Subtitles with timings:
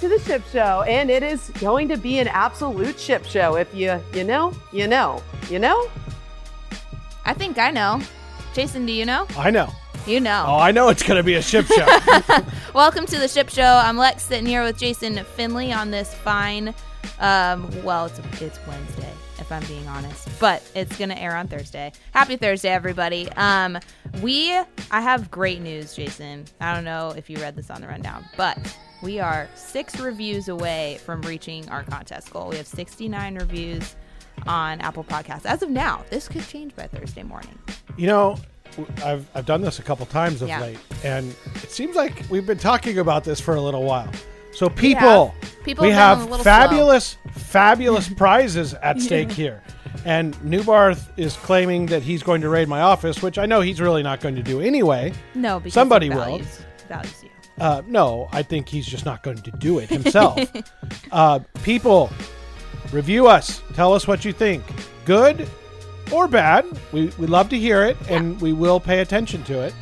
[0.00, 3.56] to the Ship Show, and it is going to be an absolute ship show.
[3.56, 5.88] If you you know, you know, you know.
[7.24, 8.00] I think I know.
[8.54, 9.26] Jason, do you know?
[9.36, 9.68] I know.
[10.06, 10.44] You know.
[10.46, 11.84] Oh, I know it's going to be a ship show.
[12.74, 13.62] Welcome to the Ship Show.
[13.62, 16.74] I'm Lex sitting here with Jason Finley on this fine.
[17.18, 19.07] Um, well, it's it's Wednesday,
[19.48, 21.90] if I'm being honest, but it's gonna air on Thursday.
[22.12, 23.30] Happy Thursday, everybody.
[23.32, 23.78] Um,
[24.20, 24.52] we
[24.90, 26.44] I have great news, Jason.
[26.60, 28.58] I don't know if you read this on the rundown, but
[29.02, 32.48] we are six reviews away from reaching our contest goal.
[32.50, 33.96] We have 69 reviews
[34.46, 36.04] on Apple Podcasts as of now.
[36.10, 37.58] This could change by Thursday morning.
[37.96, 38.36] you know,
[39.02, 40.60] I've, I've done this a couple times of Yeah.
[40.60, 44.10] late, and it seems like we've been talking about this for a little while.
[44.58, 49.62] So, people, People we have a little fabulous, fabulous prizes at stake here.
[50.04, 53.80] And Neubarth is claiming that he's going to raid my office, which I know he's
[53.80, 55.12] really not going to do anyway.
[55.36, 56.24] No, because Somebody he will.
[56.24, 57.30] values, values you.
[57.60, 60.40] Uh, no, I think he's just not going to do it himself.
[61.12, 62.10] uh, people,
[62.90, 63.62] review us.
[63.74, 64.64] Tell us what you think.
[65.04, 65.48] Good
[66.10, 66.66] or bad.
[66.90, 69.74] We, we love to hear it, and we will pay attention to it.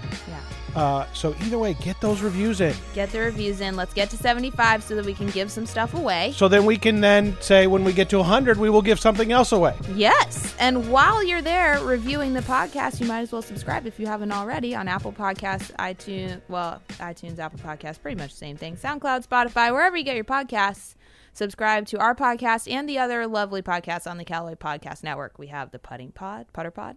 [0.77, 2.74] Uh, so either way, get those reviews in.
[2.94, 3.77] Get the reviews in.
[3.77, 6.32] Let's get to 75 so that we can give some stuff away.
[6.36, 9.32] So then we can then say when we get to 100, we will give something
[9.32, 9.74] else away.
[9.94, 10.54] Yes.
[10.58, 14.32] And while you're there reviewing the podcast, you might as well subscribe if you haven't
[14.32, 18.77] already on Apple Podcasts, iTunes, well, iTunes, Apple Podcasts, pretty much the same thing.
[18.77, 20.94] SoundCloud, Spotify, wherever you get your podcasts.
[21.32, 25.38] Subscribe to our podcast and the other lovely podcasts on the Callaway Podcast Network.
[25.38, 26.97] We have the Putting Pod, Putter Pod,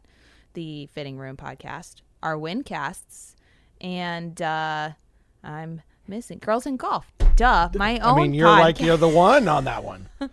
[0.53, 3.35] the Fitting Room Podcast, our Windcasts,
[3.81, 4.91] and uh,
[5.43, 7.11] I'm missing Girls in Golf.
[7.35, 8.59] Duh, my own I mean, you're podcast.
[8.59, 10.09] like you're the one on that one.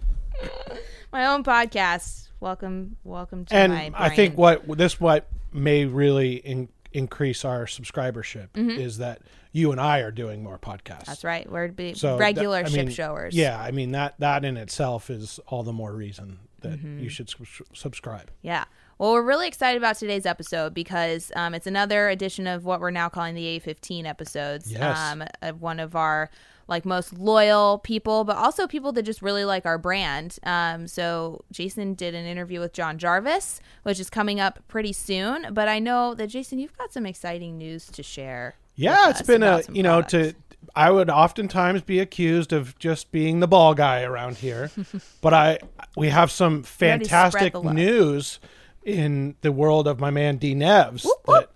[1.12, 2.28] my own podcast.
[2.41, 3.91] Welcome, welcome to and my.
[3.94, 9.20] I think what this what may really in, increase our subscribership is that
[9.52, 10.84] you and I are doing more podcasts.
[10.84, 11.02] Mm-hmm.
[11.06, 11.50] That's right.
[11.50, 13.34] We're be So regular that- I ship mean, showers.
[13.34, 16.98] Yeah, I mean that that in itself is all the more reason that Mm-hmm.
[17.00, 18.30] you should sus- subscribe.
[18.42, 18.64] Yeah.
[18.98, 22.90] Well, we're really excited about today's episode because um, it's another edition of what we're
[22.90, 24.73] now calling the A15 episodes.
[24.73, 24.98] Yes.
[24.98, 26.30] Um, of one of our
[26.68, 30.39] like most loyal people, but also people that just really like our brand.
[30.45, 35.48] Um, so Jason did an interview with John Jarvis, which is coming up pretty soon.
[35.52, 38.56] But I know that Jason, you've got some exciting news to share.
[38.74, 40.12] Yeah, it's been a you know products.
[40.12, 40.35] to
[40.74, 44.70] I would oftentimes be accused of just being the ball guy around here,
[45.20, 45.58] but I
[45.96, 48.40] we have some ready to spread fantastic news
[48.86, 51.27] in the world of my man D Nevs whoop.
[51.27, 51.51] that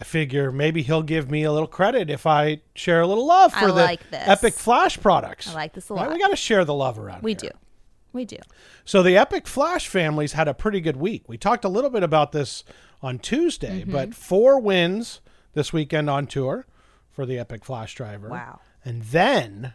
[0.00, 3.52] I figure maybe he'll give me a little credit if I share a little love
[3.54, 4.00] I for the like.
[4.12, 5.48] Epic Flash products.
[5.48, 6.02] I like this a Right?
[6.06, 6.12] lot.
[6.12, 7.22] We got to share the love around.
[7.22, 7.50] We here.
[7.50, 7.58] do.
[8.12, 8.36] We do.
[8.84, 11.24] So the Epic Flash families had a pretty good week.
[11.28, 12.62] We talked a little bit about this
[13.02, 13.92] on Tuesday, Mm-hmm.
[13.92, 15.20] but four wins
[15.54, 16.66] this weekend on tour
[17.10, 18.28] for the Epic Flash driver.
[18.28, 18.60] Wow.
[18.84, 19.72] And then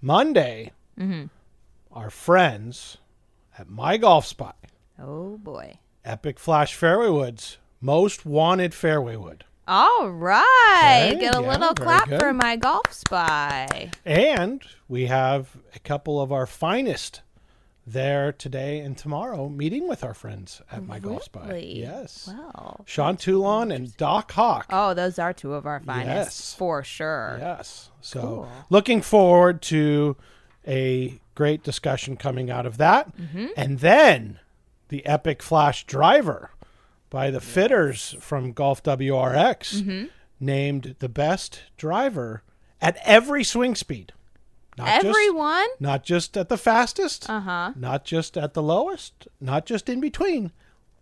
[0.00, 1.24] Monday, Mm-hmm.
[1.92, 2.98] our friends
[3.58, 4.52] at My Golf Spy.
[5.00, 5.78] Oh boy.
[6.04, 9.44] Epic Flash Fairway Woods, most wanted fairway wood.
[9.66, 11.08] All right.
[11.12, 12.20] Okay, Get a yeah, little clap good.
[12.20, 13.90] for my golf spy.
[14.04, 17.22] And we have a couple of our finest
[17.86, 21.58] there today and tomorrow meeting with our friends at My Golf Spy.
[21.58, 22.28] Yes.
[22.28, 22.82] Wow.
[22.86, 24.66] Sean Toulon and Doc Hawk.
[24.70, 26.54] Oh, those are two of our finest Yes.
[26.54, 27.36] for sure.
[27.40, 27.90] Yes.
[28.00, 28.48] So Cool.
[28.70, 30.16] looking forward to
[30.66, 33.14] a great discussion coming out of that.
[33.18, 33.46] Mm-hmm.
[33.56, 34.38] And then
[34.88, 36.50] the Epic Flash Driver
[37.10, 40.04] by the fitters from Golf WRX Mm-hmm.
[40.40, 42.42] named the best driver
[42.80, 44.12] at every swing speed.
[44.76, 45.66] Not just- Everyone?
[45.78, 47.72] not just at the fastest, Uh huh.
[47.76, 50.50] not just at the lowest, not just in between,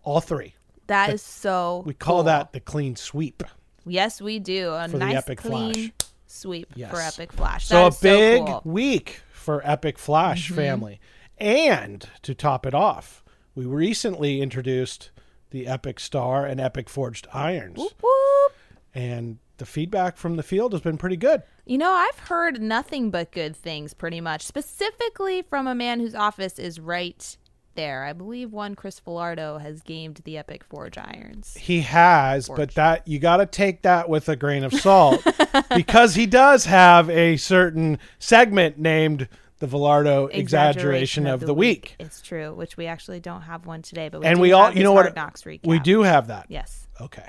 [0.05, 0.55] all three.
[0.89, 1.83] That is so.
[1.87, 2.23] We call cool.
[2.25, 3.43] that the clean sweep.
[3.87, 4.75] Yes, we do.
[4.75, 5.91] A the nice Epic clean Flash.
[6.27, 6.91] sweep Yes.
[6.91, 7.67] for Epic Flash.
[7.67, 8.55] So That a is big cool.
[8.61, 8.71] Mm-hmm.
[8.73, 11.01] week for Epic Flash family.
[11.39, 13.22] And to top it off,
[13.55, 15.11] we recently introduced
[15.51, 17.79] the Epic Star and Epic Forged Irons.
[17.79, 18.55] Whoop.
[18.95, 21.43] And the feedback from the field has been pretty good.
[21.65, 26.15] You know, I've heard nothing but good things pretty much, specifically from a man whose
[26.15, 27.37] office is right
[27.75, 28.05] there.
[28.05, 31.57] I believe one Chris Villardo has gamed the Epic Forge irons.
[31.57, 35.25] He has, but that you got to take that with a grain of salt
[35.75, 39.29] because he does have a certain segment named
[39.63, 41.95] the Villardo exaggeration, of, the, week.
[42.01, 44.83] It's true, which we actually don't have one today, but we And we all, you
[44.83, 45.15] know what?
[45.15, 45.69] Knocks recap.
[45.69, 46.47] We do have that.
[46.49, 46.89] Yes.
[47.01, 47.29] Okay.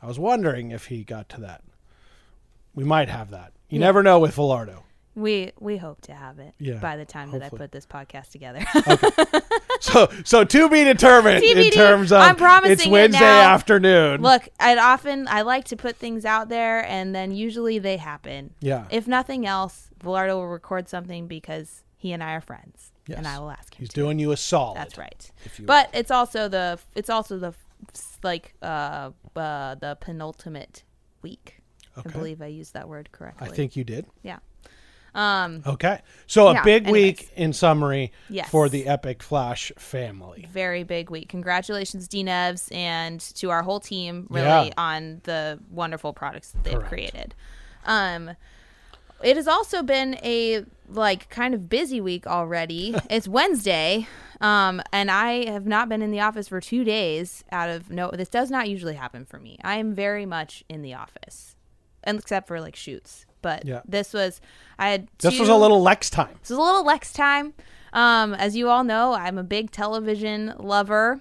[0.00, 1.64] I was wondering if he got to that.
[2.76, 3.54] We might have that.
[3.68, 3.82] You hmm.
[3.82, 4.84] never know with Villardo.
[5.18, 8.30] We we hope to have it Yeah, by the time that I put this podcast
[8.30, 8.64] together.
[9.80, 13.54] So so to be determined in terms of I'm promising it's it Wednesday now.
[13.54, 14.22] afternoon.
[14.22, 18.54] Look, I'd often I like to put things out there, and then usually they happen.
[18.60, 18.86] Yeah.
[18.90, 23.18] If nothing else, Velardo will record something because he and I are friends, Yes.
[23.18, 23.80] and I will ask him.
[23.80, 23.94] He's to.
[23.94, 24.76] doing you a solid.
[24.76, 25.30] That's right.
[25.60, 27.54] But it's also the it's also the
[28.22, 30.82] like uh, uh the penultimate
[31.22, 31.60] week.
[31.96, 33.48] I believe I used that word correctly.
[33.48, 34.06] I think you did.
[34.22, 34.38] Yeah.
[35.14, 35.62] Um.
[35.66, 36.00] Okay.
[36.26, 36.92] So a big anyways.
[37.02, 38.48] week in summary Yes.
[38.50, 40.46] for the Epic Flash family.
[40.52, 41.28] very big week.
[41.28, 44.70] Congratulations, D Nevs, and to our whole team, really, Yeah.
[44.76, 46.88] on the wonderful products that they've Correct.
[46.88, 47.34] created.
[47.86, 48.32] Um,
[49.22, 52.94] it has also been a like kind of busy week already.
[53.10, 54.06] it's Wednesday,
[54.40, 57.44] um, and I have not been in the office for two days.
[57.50, 59.58] Out of no, this does not usually happen for me.
[59.64, 61.56] I am very much in the office,
[62.04, 63.24] and except for like shoots.
[63.42, 63.80] But Yeah.
[63.86, 64.40] this was
[64.78, 66.36] I had This was a little Lex time.
[66.40, 67.54] this was a little Lex time.
[67.92, 71.20] Um, as you all know, I'm a big television lover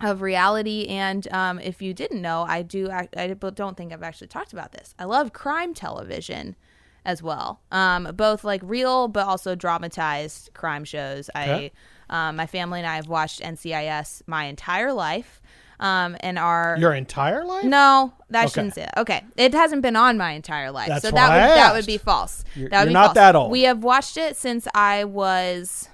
[0.00, 2.90] of reality, and um, if you didn't know, I do.
[2.90, 4.94] I, I don't think I've actually talked about this.
[4.98, 6.56] I love crime television
[7.04, 11.28] as well, um, both like real but also dramatized crime shows.
[11.36, 11.72] Okay.
[12.08, 15.40] I, um, my family and I have watched NCIS my entire life,
[15.80, 17.64] um, and our Your entire life?
[17.64, 18.52] no, that Okay.
[18.52, 18.98] shouldn't say that.
[18.98, 21.98] Okay, it hasn't been on my entire life, That's so that would that would be
[21.98, 22.44] false.
[22.54, 23.14] You're- that would you're be not false.
[23.16, 23.50] that old.
[23.50, 25.88] We have watched it since I was.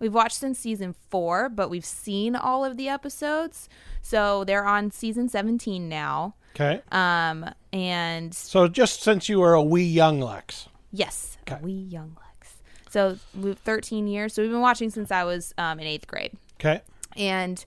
[0.00, 3.68] We've watched since season four, but we've seen all of the episodes,
[4.00, 6.34] so they're on season seventeen now.
[6.54, 6.80] Okay.
[6.90, 10.68] Um, and So just since you were a wee young Lex.
[10.92, 11.58] yes, Okay.
[11.62, 12.54] we young Lex.
[12.90, 14.34] So we've thirteen years.
[14.34, 16.80] So we've been watching since I was um, in eighth grade, Okay.
[17.16, 17.64] and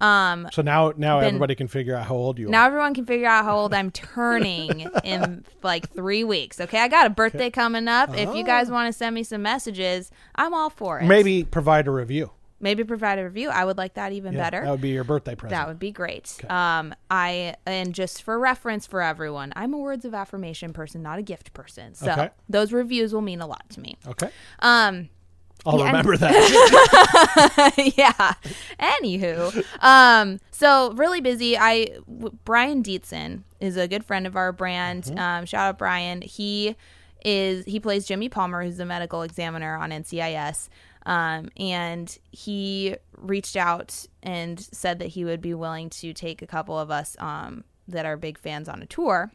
[0.00, 2.50] um, So now now Been- everybody can figure out how old you Now are.
[2.62, 6.60] Now everyone can figure out how old I'm turning in like three weeks.
[6.60, 8.10] Okay, I got a birthday coming up.
[8.16, 11.04] If you guys want to send me some messages, I'm all for it.
[11.06, 12.30] Maybe provide a review.
[12.60, 13.50] maybe provide a review.
[13.50, 14.62] I would like that even Yeah, better.
[14.62, 15.50] That would be your birthday present.
[15.58, 16.38] That would be great.
[16.48, 21.18] Um, I and just for reference for everyone, I'm a words of affirmation person, not
[21.18, 21.94] a gift person.
[21.94, 22.30] So Okay.
[22.48, 23.98] those reviews will mean a lot to me.
[24.06, 24.30] okay.
[24.60, 25.10] Um,
[25.66, 27.74] I'll Yeah, and- remember that.
[27.96, 28.34] yeah.
[28.78, 31.56] Anywho, um, so really busy.
[31.56, 35.12] I w- Brian Dietzen is a good friend of our brand.
[35.18, 36.22] Um, shout out Brian.
[36.22, 36.76] He
[37.24, 40.68] is he plays Jimmy Palmer, who's the medical examiner on NCIS.
[41.06, 46.46] Um, and he reached out and said that he would be willing to take a
[46.46, 49.30] couple of us um, that are big fans on a tour.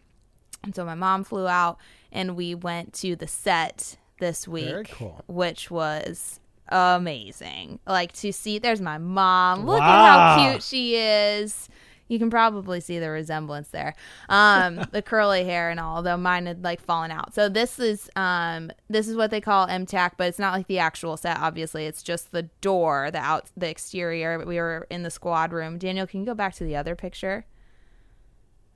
[0.64, 1.78] And so my mom flew out
[2.12, 5.24] and we went to the set this week, Very cool.
[5.28, 6.40] which was
[6.70, 7.80] amazing.
[7.88, 9.66] Like to see, there's my mom.
[9.66, 11.70] Look at how cute she is.
[12.08, 13.94] You can probably see the resemblance there.
[14.30, 17.36] Um, the curly hair and all, although mine had like fallen out.
[17.36, 20.80] So this is um, this is what they call MTAC, but it's not like the
[20.80, 21.38] actual set.
[21.40, 24.44] Obviously, it's just the door, the out, the exterior.
[24.44, 25.78] We were in the squad room.
[25.78, 27.46] Daniel, can you go back to the other picture?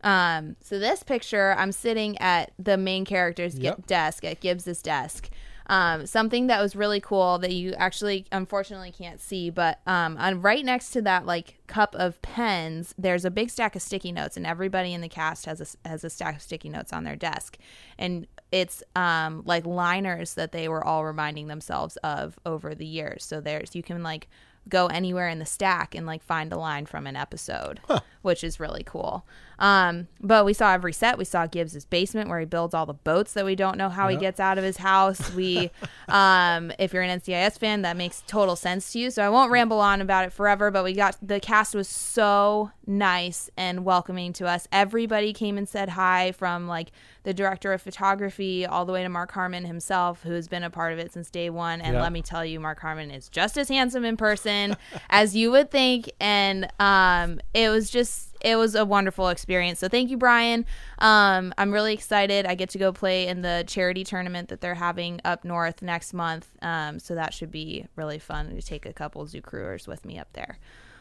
[0.04, 3.88] Um, so this picture, I'm sitting at the main character's Yep.
[3.88, 5.30] desk at Gibbs's desk.
[5.68, 10.42] Um, something that was really cool that you actually unfortunately can't see, but um, on
[10.42, 14.36] right next to that like cup of pens, there's a big stack of sticky notes,
[14.36, 17.16] and everybody in the cast has a has a stack of sticky notes on their
[17.16, 17.58] desk,
[17.98, 23.24] and it's um like liners that they were all reminding themselves of over the years.
[23.24, 24.28] So there's you can like
[24.70, 27.80] go anywhere in the stack and like find a line from an episode,
[28.22, 29.26] which is really cool.
[29.60, 31.18] Um, but we saw every set.
[31.18, 34.08] We saw Gibbs's basement where he builds all the boats that we don't know how
[34.08, 35.34] he gets out of his house.
[35.34, 35.72] We,
[36.10, 39.12] um, if you're an NCIS fan, that makes total sense to you.
[39.12, 40.72] So I won't ramble on about it forever.
[40.72, 44.68] But we got the cast was so nice and welcoming to us.
[44.72, 46.92] Everybody came and said hi from like
[47.24, 50.92] the director of photography all the way to Mark Harmon himself, who's been a part
[50.94, 51.80] of it since day one.
[51.82, 52.02] And Yeah.
[52.02, 54.76] let me tell you, Mark Harmon is just as handsome in person
[55.10, 56.12] as you would think.
[56.20, 59.80] And um, it was just, it was a wonderful experience.
[59.80, 60.66] So thank you, Brian.
[61.00, 62.46] Um, I'm really excited.
[62.46, 66.14] I get to go play in the charity tournament that they're having up north next
[66.14, 66.48] month.
[66.62, 70.20] Um, so that should be really fun to take a couple zoo crewers with me
[70.20, 70.60] up there.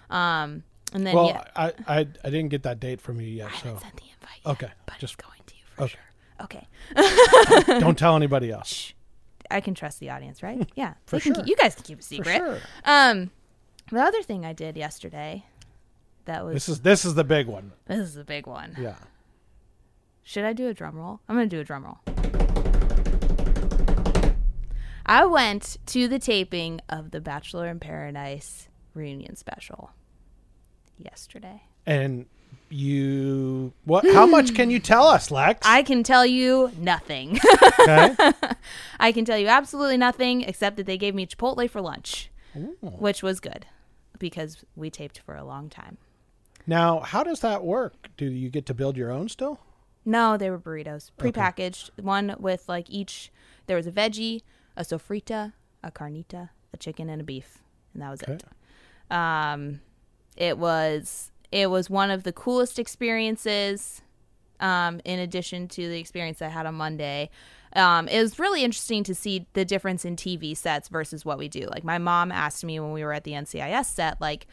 [0.08, 0.62] Um,
[0.94, 3.56] and then, well, yeah, I, I I didn't get that date from you yet, I
[3.56, 5.92] so haven't sent the invite yet, Okay, but just- it's going to you for okay.
[5.92, 6.00] sure.
[6.44, 7.78] Okay.
[7.80, 8.92] don't tell anybody else.
[9.50, 10.68] I can trust the audience, right?
[10.74, 11.34] Yeah, For sure.
[11.34, 12.36] keep- you guys can keep a For secret.
[12.36, 12.58] sure.
[12.84, 13.30] Um,
[13.90, 15.44] the other thing I did yesterday,
[16.24, 17.72] that was This is this is the big one.
[17.86, 18.74] this is the big one.
[18.78, 18.94] Yeah.
[20.24, 21.20] Should I do a drum roll?
[21.28, 21.98] I'm gonna do a drum roll.
[25.04, 29.90] I went to the taping of the Bachelor in Paradise reunion special
[30.98, 31.62] yesterday.
[31.86, 32.26] And
[32.68, 34.04] you what?
[34.12, 35.66] How much can you tell us, Lex?
[35.66, 37.38] I can tell you nothing.
[37.80, 38.16] okay.
[38.98, 42.30] I can tell you absolutely nothing except that they gave me Chipotle for lunch,
[42.80, 43.66] which was good
[44.18, 45.98] because we taped for a long time.
[46.66, 48.08] Now, how does that work?
[48.16, 49.60] Do you get to build your own still?
[50.04, 51.90] No, they were burritos, prepackaged.
[52.00, 53.30] One with like each.
[53.66, 54.42] There was a veggie,
[54.76, 57.58] a sofrita, a carnita, a chicken, and a beef,
[57.92, 58.44] and that was it.
[59.10, 59.80] Um,
[60.36, 64.02] it was it was one of the coolest experiences.
[64.60, 67.30] Um, in addition to the experience I had on Monday,
[67.74, 71.48] um, it was really interesting to see the difference in TV sets versus what we
[71.48, 71.66] do.
[71.66, 74.46] Like my mom asked me when we were at the NCIS set, like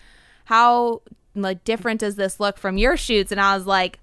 [0.45, 1.03] how
[1.35, 3.31] like different does this look from your shoots?
[3.31, 3.99] And I was like,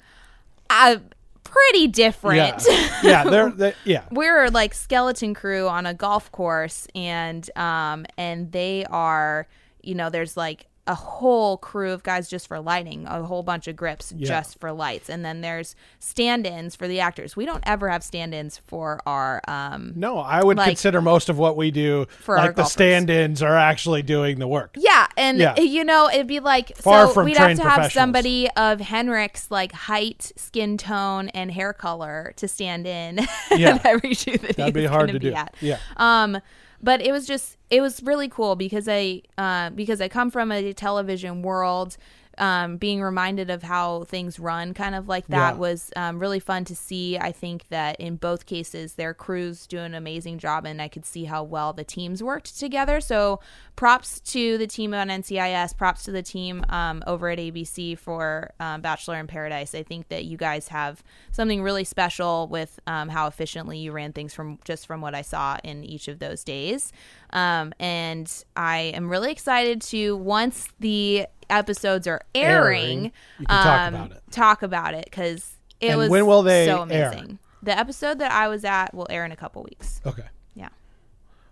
[0.71, 0.97] uh,
[1.43, 2.65] pretty different.
[2.69, 2.93] Yeah.
[3.03, 3.25] Yeah.
[3.25, 4.05] They're, they yeah.
[4.11, 9.47] we're like skeleton crew on a golf course and um and they are
[9.83, 13.67] you know there's like a whole crew of guys just for lighting a whole bunch
[13.67, 14.29] of grips Yeah.
[14.29, 18.59] just for lights and then there's stand-ins for the actors we don't ever have stand-ins
[18.59, 22.47] for our um No, I would Like- consider most of what we do For our
[22.47, 22.73] like the golfers.
[22.73, 24.77] stand-ins are actually doing the work.
[24.79, 25.59] Yeah, and Yeah.
[25.61, 29.51] you know, it'd be like Far so from we'd have to have somebody of Henrik's
[29.51, 33.79] like height, skin tone, and hair color to stand in Yeah.
[33.85, 35.33] every shoot that That'd be hard to do.
[35.33, 35.55] At.
[35.61, 35.79] Yeah.
[35.97, 36.39] Um,
[36.87, 40.53] but it was just it was really cool because I uh, because I come from
[40.53, 41.97] a television world.
[42.39, 45.59] Um, being reminded of how things run, kind of like that, Yeah.
[45.59, 47.17] was um, really fun to see.
[47.17, 51.07] I think that in both cases, their crews do an amazing job, and I could
[51.07, 53.01] see how well the teams worked together.
[53.01, 53.41] So,
[53.75, 58.51] props to the team on NCIS, props to the team um, over at ABC for
[58.61, 59.75] um, Bachelor in Paradise.
[59.75, 61.03] I think that you guys have
[61.33, 65.23] something really special with um, how efficiently you ran things from just from what I
[65.23, 66.93] saw in each of those days.
[67.31, 73.81] Um, and I am really excited to once the episodes are airing, Airing, can talk
[73.81, 74.23] um, about it.
[74.31, 77.11] Talk about it because it And was when will they so air?
[77.11, 77.39] amazing.
[77.63, 80.01] The episode that I was at will air in a couple weeks.
[80.07, 80.27] Okay.
[80.55, 80.69] Yeah.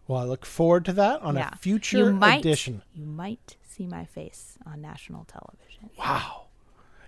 [0.06, 1.50] Well, I look forward to that on yeah.
[1.52, 2.82] a future you might, edition.
[2.94, 5.90] You might see my face on national television.
[5.98, 6.46] Wow.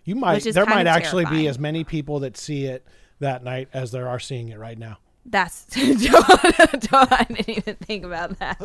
[0.05, 2.87] You might there might actually be as many people that see it
[3.19, 4.99] that night as there are seeing it right now.
[5.29, 8.61] That's I didn't even think about that.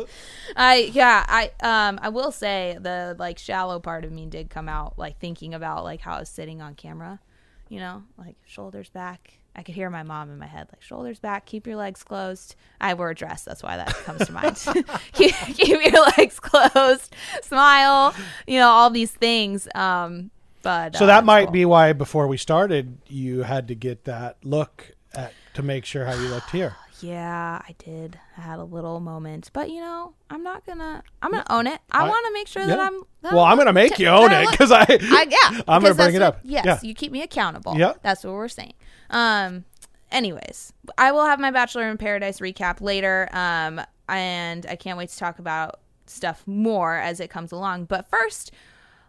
[0.56, 4.68] I yeah I um I will say the like shallow part of me did come
[4.68, 7.20] out like thinking about like how I was sitting on camera,
[7.68, 9.38] you know, like shoulders back.
[9.54, 12.54] I could hear my mom in my head like shoulders back, keep your legs closed.
[12.80, 14.56] I wore a dress, that's why that comes to mind.
[15.12, 18.14] keep, keep your legs closed, smile,
[18.46, 19.68] you know, all these things.
[19.74, 20.30] Um,
[20.62, 21.52] but So uh, that might cool.
[21.52, 26.04] be why before we started you had to get that look at to make sure
[26.04, 26.76] how you looked here.
[27.02, 28.16] Yeah, I did.
[28.38, 31.02] I had a little moment, but you know, I'm not gonna.
[31.20, 31.80] I'm gonna own it.
[31.90, 32.78] I, I- want to make sure that.
[32.78, 33.02] I'm.
[33.22, 35.62] that Well, I'm to make you own it cuz I, I yeah.
[35.66, 36.40] I'm gonna bring it what- up.
[36.44, 36.78] Yes, Yeah.
[36.80, 37.76] you keep me accountable.
[37.76, 38.02] Yep.
[38.04, 38.74] that's what we're saying.
[39.10, 39.64] Um.
[40.12, 43.28] Anyways, I will have my Bachelor in Paradise recap later.
[43.32, 47.86] Um, and I can't wait to talk about stuff more as it comes along.
[47.86, 48.52] But first,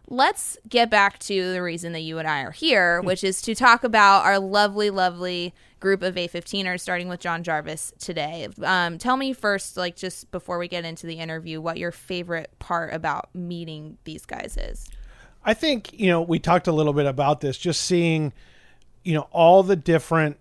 [0.08, 3.54] let's get back to the reason that you and I are here, which is to
[3.54, 8.48] talk about our lovely, lovely group of A15ers, starting with John Jarvis today.
[8.62, 12.58] Um, tell me first, like just before we get into the interview, what your favorite
[12.58, 14.88] part about meeting these guys is.
[15.44, 18.32] I think, you know, we talked a little bit about this, just seeing,
[19.02, 20.38] you know, all the different,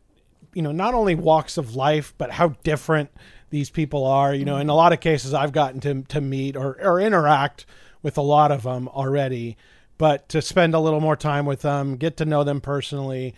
[0.53, 3.11] you know, not only walks of life, but how different
[3.49, 4.33] these people are.
[4.33, 7.65] You know, in a lot of cases, I've gotten to, to meet or, or interact
[8.01, 9.57] with a lot of them already,
[9.97, 13.35] but to spend a little more time with them, get to know them personally,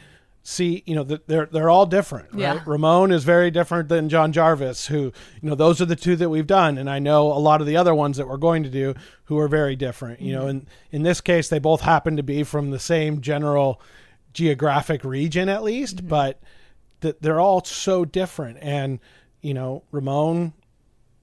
[0.47, 2.39] see, you know, that they're, they're all different, right?
[2.39, 2.63] Yeah.
[2.67, 5.11] Ramon is very different than John Jarvis, who,
[5.41, 6.77] you know, those are the two that we've done.
[6.77, 9.39] And I know a lot of the other ones that we're going to do who
[9.39, 10.49] are very different, you know, mm-hmm.
[10.49, 13.81] and in this case, they both happen to be from the same general
[14.33, 16.09] geographic region, at least, mm-hmm.
[16.09, 16.39] but
[16.99, 18.59] that they're all so different.
[18.61, 18.99] And,
[19.41, 20.53] you know, Ramon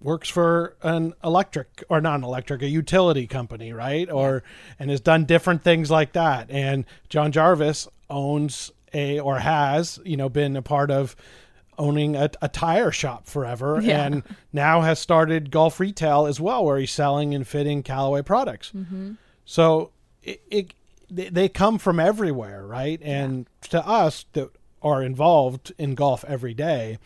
[0.01, 4.11] works for an electric or not an electric, a utility company, right?
[4.11, 4.43] Or,
[4.81, 6.51] and has done different things like that.
[6.51, 11.17] And John Jarvis owns a, or has, you know, been a part of
[11.79, 14.05] owning a, a tire shop forever Yeah.
[14.07, 14.23] and
[14.53, 18.73] now has started golf retail as well, where he's selling and fitting Callaway products.
[18.75, 19.13] Mm-hmm.
[19.45, 19.91] So
[20.23, 20.75] it, it
[21.11, 23.01] they, they come from everywhere, right?
[23.03, 24.51] And to us that
[24.83, 26.99] are involved in golf every day,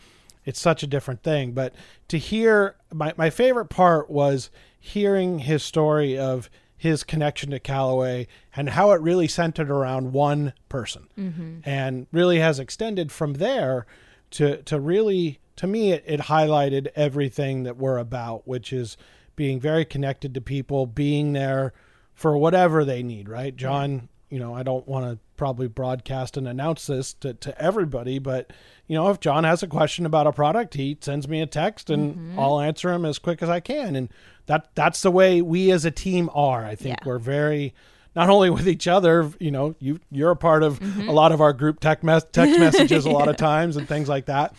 [0.45, 1.51] it's such a different thing.
[1.51, 1.73] But
[2.07, 8.27] to hear my, my favorite part was hearing his story of his connection to Callaway
[8.55, 11.59] and how it really centered around one person mm-hmm.
[11.65, 13.87] and really has extended from there
[14.31, 18.95] to to really to me it, it highlighted everything that we're about, which is
[19.35, 21.73] being very connected to people, being there
[22.13, 23.55] for whatever they need, right?
[23.55, 28.19] John, you know, I don't want to probably broadcast and announce this to, to everybody,
[28.19, 28.51] but
[28.87, 31.89] you know, if John has a question about a product, he sends me a text
[31.89, 32.39] and Mm-hmm.
[32.39, 33.95] I'll answer him as quick as I can.
[33.95, 34.09] And
[34.47, 36.65] that that's the way we as a team are.
[36.65, 37.07] I think Yeah.
[37.07, 37.73] we're very
[38.15, 41.07] not only with each other, you know, you you're a part of Mm-hmm.
[41.07, 44.09] a lot of our group tech mes- text messages a lot of times and things
[44.09, 44.55] like that.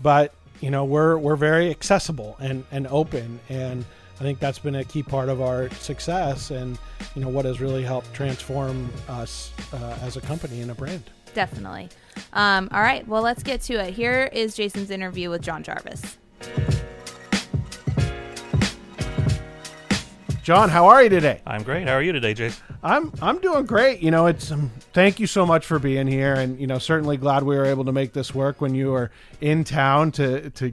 [0.00, 3.84] But, you know, we're we're very accessible and and open and
[4.22, 6.78] I think that's been a key part of our success and
[7.16, 11.02] you know what has really helped transform us uh, as a company and a brand.
[11.34, 11.88] Definitely.
[12.32, 13.06] Um, all right.
[13.08, 13.94] Well, let's get to it.
[13.94, 16.18] Here is Jason's interview with John Jarvis.
[20.44, 21.40] John, how are you today?
[21.44, 21.88] I'm great.
[21.88, 22.60] How are you today, Jace?
[22.82, 24.02] I'm I'm doing great.
[24.02, 27.16] You know, it's um, thank you so much for being here, and you know, certainly
[27.16, 29.10] glad we were able to make this work when you were
[29.40, 30.72] in town to to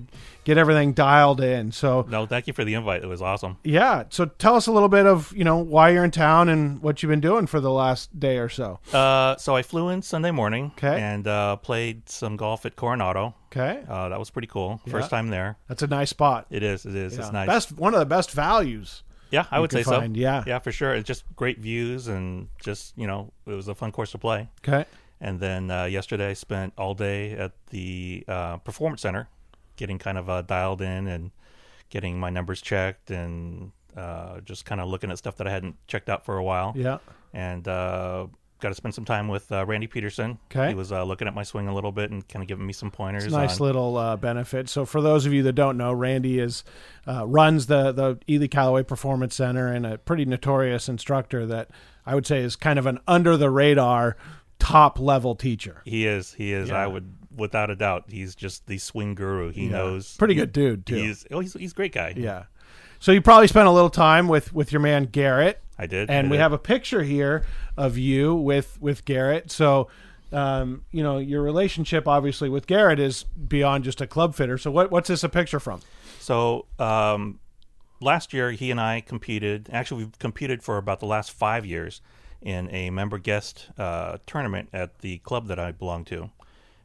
[0.50, 1.72] get everything dialed in.
[1.72, 3.04] So No, thank you for the invite.
[3.04, 3.58] It was awesome.
[3.64, 6.82] yeah, so tell us a little bit of you know why you're in town and
[6.82, 8.80] what you've been doing for the last day or so.
[8.94, 11.00] Uh, so I flew in Sunday morning Okay.
[11.02, 13.36] and uh, played some golf at Coronado.
[13.52, 14.80] Okay, Uh, that was pretty cool.
[14.86, 14.92] Yeah.
[14.92, 15.58] First time there.
[15.68, 16.46] that's a nice spot.
[16.50, 16.86] It is.
[16.86, 17.14] It is.
[17.14, 17.20] Yeah.
[17.22, 17.48] It's nice.
[17.48, 19.04] Best one of the best values.
[19.32, 20.20] yeah, I would say find, so.
[20.22, 20.44] yeah.
[20.48, 20.94] Yeah, for sure.
[20.96, 24.50] It's just great views and just you know it was a fun course to play.
[24.64, 24.86] Okay,
[25.22, 29.28] And then uh, yesterday I spent all day at the uh, performance center,
[29.80, 31.32] getting kind of uh, dialed in and
[31.90, 35.76] getting my numbers checked and uh, just kind of looking at stuff that I hadn't
[35.88, 36.74] checked out for a while.
[36.76, 36.98] yeah,
[37.34, 38.28] and uh,
[38.60, 40.38] got to spend some time with uh, Randy Peterson.
[40.52, 40.70] Okay.
[40.70, 42.74] he was uh, looking at my swing a little bit and kind of giving me
[42.74, 43.24] some pointers.
[43.24, 44.68] it's nice on, little uh, benefit.
[44.68, 46.64] So for those of you that don't know, Randy is
[47.08, 51.70] uh, runs the the Ely Callaway Performance Center and a pretty notorious instructor that
[52.06, 54.18] I would say is kind of an under the radar
[54.60, 55.82] top level teacher.
[55.86, 56.70] he is, he is.
[56.70, 56.84] Yeah.
[56.84, 59.52] I would, without a doubt, he's just the swing guru.
[59.52, 59.72] He Yeah.
[59.72, 60.16] knows.
[60.18, 60.96] Pretty good dude too.
[60.96, 62.14] He's oh, he's he's a great guy.
[62.16, 62.44] Yeah.
[63.00, 66.10] So you probably spent a little time with with your man Garrett, I did.
[66.10, 67.46] and I we have a picture here
[67.78, 69.50] of you with with Garrett.
[69.52, 69.88] So,
[70.34, 74.58] um, you know, your relationship obviously with Garrett is beyond just a club fitter.
[74.58, 75.80] So what what's this a picture from?
[76.20, 77.40] So um,
[78.02, 79.70] last year, he and I competed.
[79.72, 82.02] Actually, we've competed for about the last five years
[82.42, 86.30] in a member guest uh, tournament at the club that I belong to.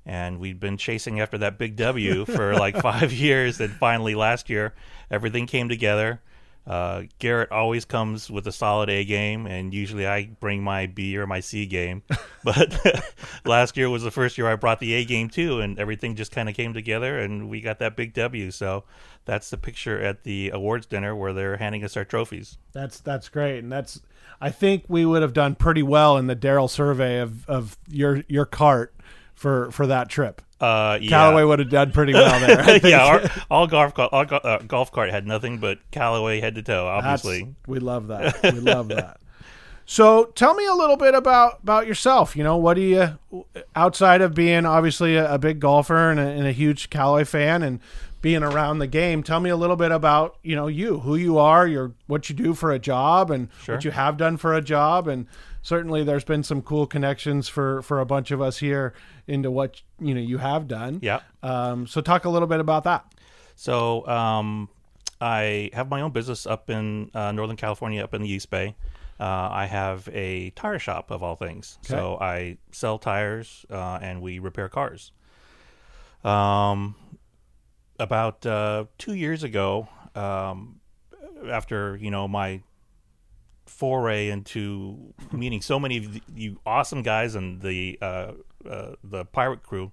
[0.07, 3.61] And we'd been chasing after that big W for like five years.
[3.61, 4.75] And finally, last year,
[5.11, 6.21] everything came together.
[6.67, 11.17] Uh, Garrett always comes with a solid A game, and usually I bring my B
[11.19, 12.03] or my C game.
[12.45, 12.79] But
[13.47, 16.31] last year was the first year I brought the A game too, and everything just
[16.31, 18.51] kind of came together, and we got that big W.
[18.51, 18.85] So
[19.25, 22.59] that's the picture at the awards dinner where they're handing us our trophies.
[22.73, 24.03] That's that's great, and that's
[24.43, 28.25] I think we would have done pretty well in the Darrell survey of of your
[28.29, 28.95] your cart
[29.35, 30.41] for for that trip.
[30.61, 31.11] Uh, yeah.
[31.11, 32.61] Callaway would have done pretty well there.
[32.61, 32.85] I think.
[32.85, 36.63] yeah, our, all golf all go- uh, golf cart had nothing but Callaway head to
[36.63, 36.87] toe.
[36.87, 38.41] That's- Obviously, we love that.
[38.55, 39.19] We love that.
[39.87, 42.35] So, tell me a little bit about about yourself.
[42.37, 43.45] You know, what do you
[43.77, 47.63] outside of being obviously a, a big golfer and a, and a huge Callaway fan
[47.63, 47.81] and
[48.23, 49.23] being around the game?
[49.23, 52.35] Tell me a little bit about you know you, who you are, your what you
[52.35, 53.75] do for a job, and Sure.
[53.75, 55.27] what you have done for a job, and
[55.61, 58.95] certainly there's been some cool connections for for a bunch of us here
[59.27, 61.01] into what you know you have done.
[61.03, 61.21] yeah.
[61.43, 63.07] Um, so, talk a little bit about that.
[63.57, 64.69] So um,
[65.21, 68.77] I have my own business up in uh, Northern California, up in the East Bay.
[69.19, 71.79] Uh, I have a tire shop of all things.
[71.83, 75.13] So I sell tires uh, and we repair cars.
[76.25, 76.97] Um,
[77.99, 80.81] about uh, two years ago, um,
[81.49, 82.63] after you know my
[83.67, 87.99] foray into meeting so many of you awesome guys and the
[88.67, 89.93] uh, the pirate crew,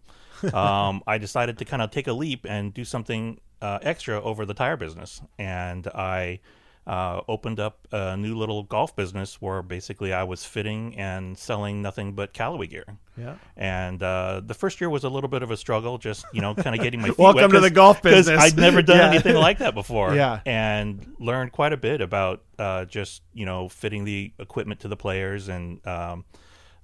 [0.53, 4.45] um, I decided to kind of take a leap and do something uh, extra over
[4.45, 6.39] the tire business, and I
[6.88, 11.84] uh, opened up a new little golf business where basically I was fitting and selling
[11.84, 12.86] nothing but Callaway gear.
[13.15, 13.36] Yeah.
[13.55, 16.55] And uh, the first year was a little bit of a struggle, just you know,
[16.55, 18.41] kind of getting my feet Welcome wet to the golf business.
[18.41, 19.10] I'd never done Yeah.
[19.10, 20.15] anything like that before.
[20.15, 20.39] Yeah.
[20.47, 24.97] and learned quite a bit about uh, just you know fitting the equipment to the
[24.97, 26.25] players and um,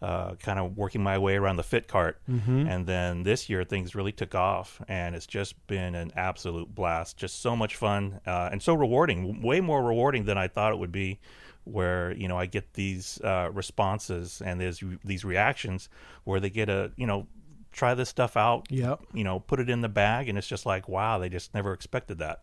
[0.01, 2.19] uh, kind of working my way around the fit cart.
[2.29, 2.67] Mm-hmm.
[2.67, 7.17] And then this year things really took off, and it's just been an absolute blast.
[7.17, 9.41] Just so much fun uh, and so rewarding.
[9.41, 11.19] Way more rewarding than I thought it would be.
[11.63, 15.89] Where you know I get these uh, responses and there's these reactions
[16.23, 17.27] where they get a you know
[17.73, 19.01] try this stuff out Yep.
[19.13, 21.73] you know, put it in the bag, and it's just like, wow, they just never
[21.73, 22.41] expected that.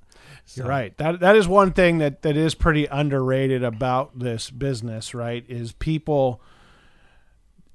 [0.54, 0.96] You're right.
[0.98, 5.44] That that is one thing that that is pretty underrated about this business, right?
[5.48, 6.40] Is people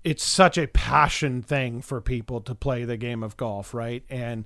[0.03, 4.03] it's such a passion thing for people to play the game of golf, right?
[4.09, 4.45] And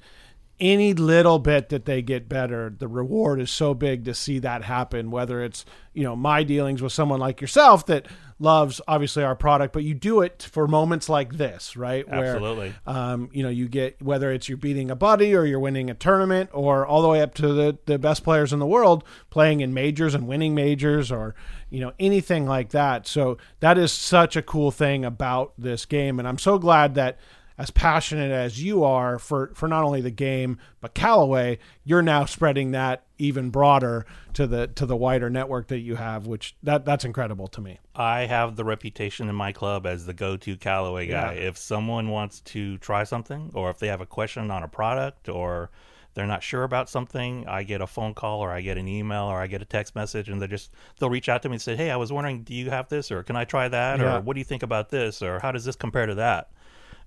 [0.64, 4.64] any little bit that they get better, the reward is so big to see that
[4.64, 5.12] happen.
[5.12, 8.08] Whether it's you know my dealings with someone like yourself that
[8.40, 12.06] loves obviously our product, but you do it for moments like this, right?
[12.08, 12.74] Absolutely.
[12.88, 15.94] Um, you know, you get whether it's you're beating a buddy or you're winning a
[15.94, 19.60] tournament or all the way up to the the best players in the world playing
[19.60, 21.36] in majors and winning majors or
[21.70, 23.06] you know anything like that.
[23.06, 27.20] So that is such a cool thing about this game, and I'm so glad that
[27.58, 32.26] as passionate as you are for, for not only the game but Callaway, you're now
[32.26, 36.84] spreading that even broader to the to the wider network that you have, which that
[36.86, 37.80] that's incredible to me.
[37.96, 41.34] I have the reputation in my club as the go-to Callaway guy.
[41.36, 41.48] Yeah.
[41.48, 45.30] If someone wants to try something, or if they have a question on a product,
[45.30, 45.70] or
[46.16, 49.24] they're not sure about something, I get a phone call, or I get an email,
[49.24, 51.62] or I get a text message, and they just they'll reach out to me and
[51.62, 54.18] say, "Hey, I was wondering, do you have this, or can I try that, Yeah.
[54.18, 56.50] or what do you think about this, or how does this compare to that?"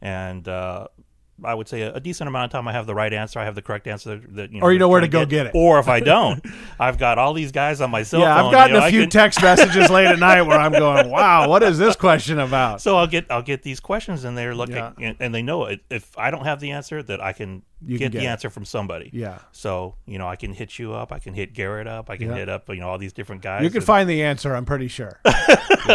[0.01, 0.89] And uh,
[1.45, 3.39] I would say a, a decent amount of time I have the right answer.
[3.39, 5.47] I have the correct answer that you know, Or you know where to go get
[5.47, 5.53] it.
[5.55, 6.45] Or if I don't,
[6.81, 8.29] I've got all these guys on my cell phone.
[8.29, 8.47] yeah, phone.
[8.47, 11.11] I've gotten you know, a few can- text messages late at night where I'm going,
[11.11, 14.55] "Wow, what is this question about?" So I'll get I'll get these questions and they're
[14.55, 14.93] looking Yeah.
[14.99, 15.81] and, and they know it.
[15.91, 18.29] If I don't have the answer, that I can get can get the it.
[18.29, 19.11] answer from somebody.
[19.13, 19.39] Yeah.
[19.53, 21.13] So you know I can hit you up.
[21.13, 22.09] I can hit Garrett up.
[22.09, 22.37] I can Yeah.
[22.37, 23.63] hit up you know all these different guys.
[23.63, 25.21] You can and find the answer, I'm pretty sure.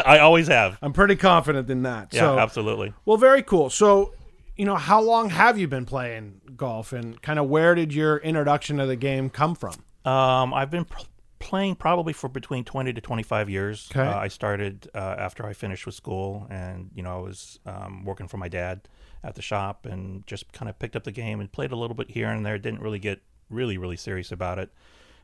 [0.06, 0.78] I always have.
[0.82, 2.14] I'm pretty confident in that.
[2.14, 2.94] Yeah, so, absolutely.
[3.06, 3.70] Well, very cool.
[3.70, 4.14] So,
[4.56, 8.18] you know, how long have you been playing golf and kind of where did your
[8.18, 9.74] introduction to the game come from?
[10.06, 11.02] Um, I've been pr-
[11.40, 13.90] playing probably for between twenty to twenty five years.
[13.92, 14.02] Okay.
[14.02, 18.06] Uh, I started uh, after I finished with school, and you know I was um,
[18.06, 18.88] working for my dad
[19.24, 21.96] at the shop, and just kind of picked up the game and played a little
[21.96, 22.58] bit here and there.
[22.58, 24.72] Didn't really get really really serious about it,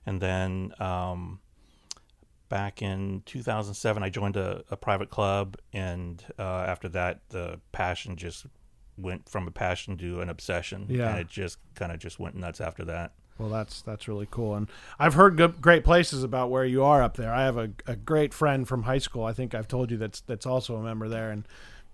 [0.06, 0.74] and then.
[0.80, 1.40] Um,
[2.50, 8.16] Back in 2007, I joined a, a private club, and uh, after that, the passion
[8.16, 8.46] just
[8.98, 10.88] went from a passion to an obsession.
[10.90, 11.10] Yeah.
[11.10, 13.12] and it just kind of just went nuts after that.
[13.38, 17.04] Well, that's that's really cool, and I've heard good, great places about where you are
[17.04, 17.32] up there.
[17.32, 19.26] I have a, a great friend from high school.
[19.26, 21.48] I think I've told you that's that's also a member there, and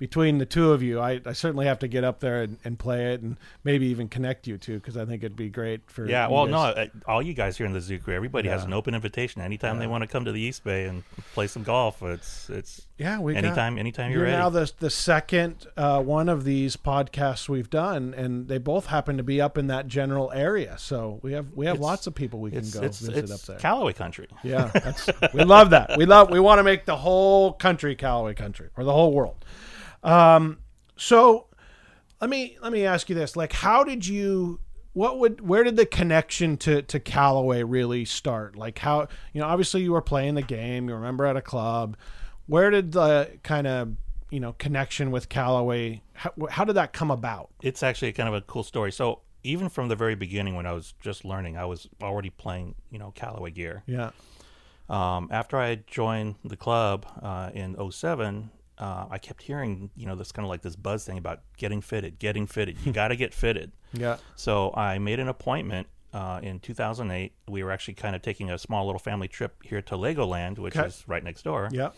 [0.04, 2.78] between the two of you, I, I certainly have to get up there and, and
[2.78, 6.06] play it, and maybe even connect you two because I think it'd be great for
[6.06, 8.96] Yeah, well, no, all you guys here in the Zoo Crew, everybody has an open
[8.96, 9.42] invitation.
[9.42, 12.86] Anytime they want to come to the East Bay and play some golf, it's it's
[12.98, 14.38] yeah, we got- anytime, anytime you're, You're ready.
[14.38, 19.16] now the the second uh, one of these podcasts we've done, and they both happen
[19.16, 20.76] to be up in that general area.
[20.78, 23.32] So we have we have It's- lots of people we can go it's, visit it's
[23.32, 23.58] up there.
[23.58, 24.28] Callaway country.
[24.44, 25.98] yeah, that's, we love that.
[25.98, 29.46] We love we want to make the whole country Callaway country or the whole world.
[30.04, 30.60] Um,
[30.98, 31.48] so
[32.22, 34.60] let me let me ask you this: like, how did you?
[34.94, 38.56] What would where did the connection to to Callaway really start?
[38.56, 41.98] Like how you know obviously you were playing the game, you remember at a club.
[42.46, 43.94] Where did the kind of
[44.30, 46.04] you know connection with Callaway?
[46.14, 47.50] How, how did that come about?
[47.64, 48.92] It's actually kind of a cool story.
[48.92, 52.76] So even from the very beginning, when I was just learning, I was already playing,
[52.92, 53.84] you know, Callaway gear.
[53.88, 54.12] Yeah,
[54.90, 60.16] Um, after I joined the club uh, in 07, uh, I kept hearing, you know,
[60.16, 62.78] this kind of like this buzz thing about getting fitted, getting fitted.
[62.86, 63.72] You got to get fitted.
[63.94, 67.34] yeah, So I made an appointment uh, in 2008.
[67.48, 70.76] We were actually kind of taking a small little family trip here to Legoland, which
[70.78, 70.88] Okay.
[70.88, 71.70] is right next door.
[71.72, 71.90] yeah.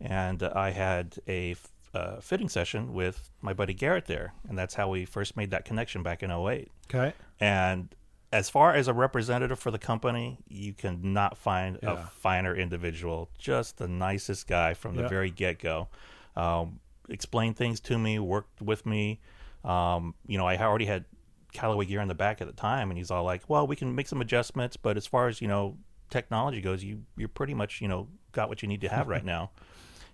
[0.00, 4.58] And uh, I had a f- uh, fitting session with my buddy Garrett there, and
[4.58, 6.70] that's how we first made that connection back in 08.
[6.90, 7.94] Okay, And
[8.32, 13.30] as far as a representative for the company, you cannot find a finer individual.
[13.38, 15.08] Just the nicest guy from the Yeah.
[15.08, 15.88] very get go.
[16.36, 19.20] Um, explained things to me, worked with me.
[19.64, 21.04] Um, you know, I already had
[21.52, 23.94] Callaway gear in the back at the time, and he's all like, "Well, we can
[23.94, 25.76] make some adjustments, but as far as you know,
[26.10, 29.24] technology goes, you you're pretty much you know got what you need to have right
[29.36, 29.50] now."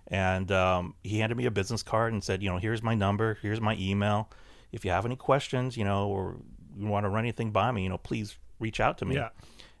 [0.07, 3.37] And um, he handed me a business card and said, "You know, here's my number,
[3.41, 4.29] here's my email.
[4.71, 6.37] If you have any questions, you know, or
[6.77, 9.29] you want to run anything by me, you know, please reach out to me." Yeah.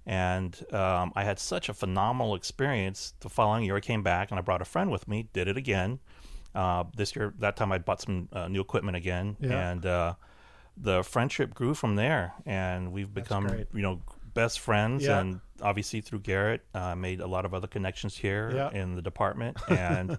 [0.05, 3.13] And um, I had such a phenomenal experience.
[3.21, 5.29] The following year, I came back and I brought a friend with me.
[5.31, 5.99] Did it again.
[6.55, 9.71] Uh, this year, that time I bought some uh, new equipment again, Yeah.
[9.71, 10.13] and uh,
[10.77, 12.33] the friendship grew from there.
[12.45, 14.01] And we've become, you know,
[14.33, 15.03] best friends.
[15.05, 15.19] Yeah.
[15.19, 18.71] And obviously through Garrett, uh, made a lot of other connections here Yeah.
[18.71, 19.57] in the department.
[19.69, 20.17] And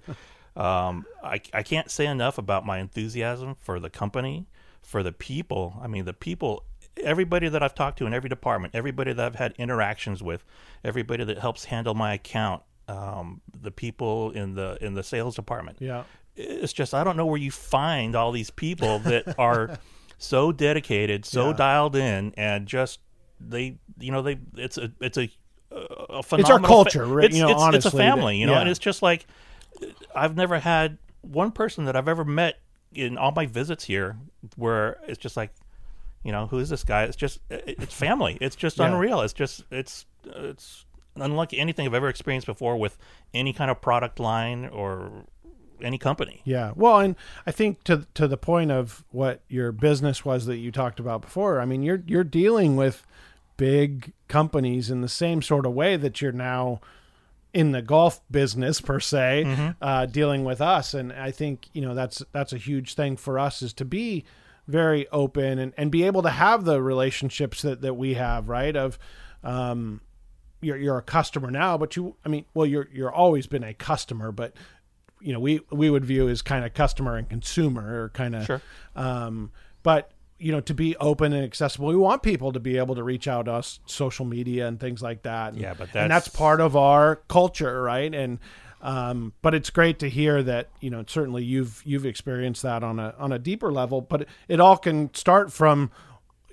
[0.57, 4.47] um, I, I can't say enough about my enthusiasm for the company,
[4.83, 5.77] for the people.
[5.83, 6.65] I mean, the people,
[7.03, 10.45] everybody that I've talked to in every department, everybody that I've had interactions with,
[10.85, 15.79] everybody that helps handle my account, um, the people in the in the sales department.
[15.81, 16.05] yeah.
[16.37, 19.79] It's just I don't know where you find all these people that are
[20.19, 21.57] so dedicated, so Yeah.
[21.57, 23.01] dialed in, and just
[23.41, 24.39] they, you know, they.
[24.57, 25.29] It's a it's a,
[26.11, 27.27] a phenomenal culture, right?
[27.27, 28.61] It's, You know, it's, it's a family, you know, yeah.
[28.61, 29.27] and it's just like
[30.15, 32.61] I've never had one person that I've ever met
[32.95, 34.17] in all my visits here
[34.57, 35.51] where it's just like,
[36.23, 37.05] You know, who is this guy?
[37.05, 38.39] It's just it's family.
[38.41, 38.87] It's just Yeah.
[38.87, 39.21] unreal.
[39.21, 40.85] It's just it's it's
[41.17, 42.97] unlike anything I've ever experienced before with
[43.33, 45.25] any kind of product line or
[45.83, 46.41] any company.
[46.45, 46.73] Yeah.
[46.75, 50.71] Well, and I think to to the point of what your business was that you
[50.71, 51.61] talked about before.
[51.61, 53.07] I mean, you're you're dealing with
[53.57, 56.81] big companies in the same sort of way that you're now
[57.53, 59.45] in the golf business per se,
[59.81, 60.93] uh, dealing with us.
[60.93, 64.25] And I think you know that's that's a huge thing for us is to be
[64.67, 68.75] very open and, and be able to have the relationships that, that we have, right?
[68.75, 68.99] Of
[69.43, 70.01] um,
[70.61, 73.75] you're you're a customer now, but you I mean, well, you're you're always been a
[73.75, 74.55] customer, but
[75.25, 78.45] you know, we we would view as kind of customer and consumer or kind of
[78.47, 78.63] Sure.
[78.95, 79.51] um
[79.83, 83.03] but you know, to be open and accessible, we want people to be able to
[83.03, 85.53] reach out to us, social media and things like that.
[85.53, 88.13] And, Yeah, but and that's that's- part of our culture, right?
[88.15, 88.39] And
[88.83, 92.99] um, but it's great to hear that you know certainly you've you've experienced that on
[92.99, 94.01] a on a deeper level.
[94.03, 95.91] But it all can start from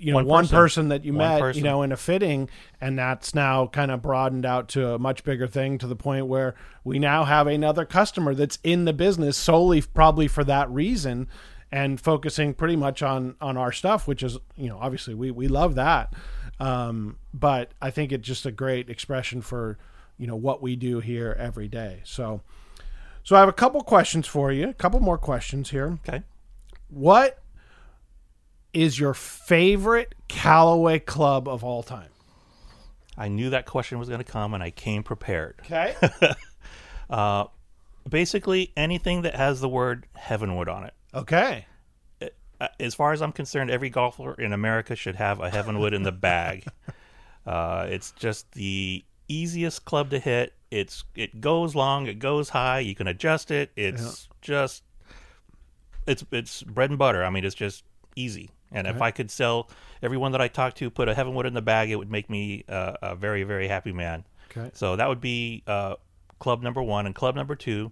[0.02, 0.58] you know one, One person.
[0.58, 0.88] person.
[0.90, 2.50] that you met, you know, in a fitting,
[2.82, 6.26] and that's now kind of broadened out to a much bigger thing to the point
[6.26, 11.28] where we now have another customer that's in the business solely probably for that reason
[11.72, 15.48] and focusing pretty much on on our stuff, which is you know obviously we we
[15.48, 16.14] love that,
[16.60, 19.78] um, but I think it's just a great expression for
[20.18, 22.02] you know what we do here every day.
[22.04, 22.42] So.
[23.24, 24.70] So I have a couple questions for you.
[24.70, 26.00] A couple more questions here.
[26.08, 26.24] Okay.
[26.90, 27.38] What
[28.74, 32.10] is your favorite Callaway club of all time?
[33.18, 35.62] I knew that question was going to come, and I came prepared.
[35.66, 35.96] Okay.
[38.10, 40.94] Basically, anything that has the word Heavenwood on it.
[41.14, 41.66] okay.
[42.60, 46.04] Uh, As far as I'm concerned, every golfer in America should have a Heavenwood in
[46.04, 46.66] the bag.
[47.44, 50.54] Uh, it's just the easiest club to hit.
[50.70, 52.78] It's it goes long, it goes high.
[52.82, 53.72] You can adjust it.
[53.76, 54.84] It's just
[56.06, 57.24] it's it's bread and butter.
[57.26, 57.84] I mean, it's just
[58.16, 58.52] easy.
[58.72, 59.70] And if I could sell
[60.02, 62.64] everyone that I talked to put a Heavenwood in the bag, it would make me
[62.70, 64.24] uh, a very very happy man.
[64.50, 64.72] Okay.
[64.74, 65.96] So that would be uh,
[66.40, 67.92] club number one, and club number two,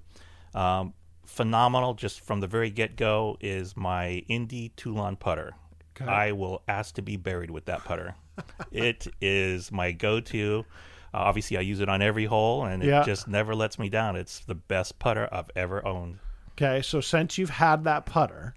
[0.54, 0.94] um,
[1.26, 5.54] phenomenal just from the very get go, is my Indy Toulon putter.
[6.02, 6.10] Okay.
[6.10, 8.15] I will ask to be buried with that putter.
[8.72, 10.65] it is my go to.
[11.13, 13.04] Uh, obviously, I use it on every hole, and it Yeah.
[13.04, 14.15] just never lets me down.
[14.15, 16.20] It's the best putter I've ever owned.
[16.54, 16.82] Okay.
[16.82, 18.54] So since you've had that putter,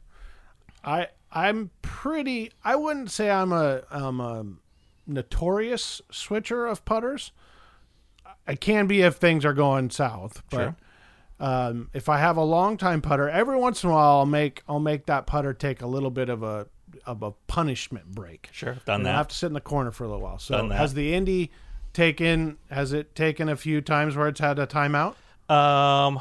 [0.85, 2.53] I I'm pretty.
[2.65, 4.45] I wouldn't say I'm a I'm a
[5.07, 7.33] notorious switcher of putters.
[8.47, 10.57] I can be if things are going south, but.
[10.57, 10.77] Sure.
[11.41, 14.63] Um, if I have a long time putter, every once in a while I'll make
[14.69, 16.69] I'll make that putter take a little bit of a
[17.05, 18.49] of a punishment break.
[18.53, 20.39] Sure, done And I have to sit in the corner for a little while.
[20.39, 20.79] So Done that.
[20.79, 21.51] has the Indy
[21.93, 25.15] taken has it taken a few times where it's had a timeout?
[25.51, 26.21] Um,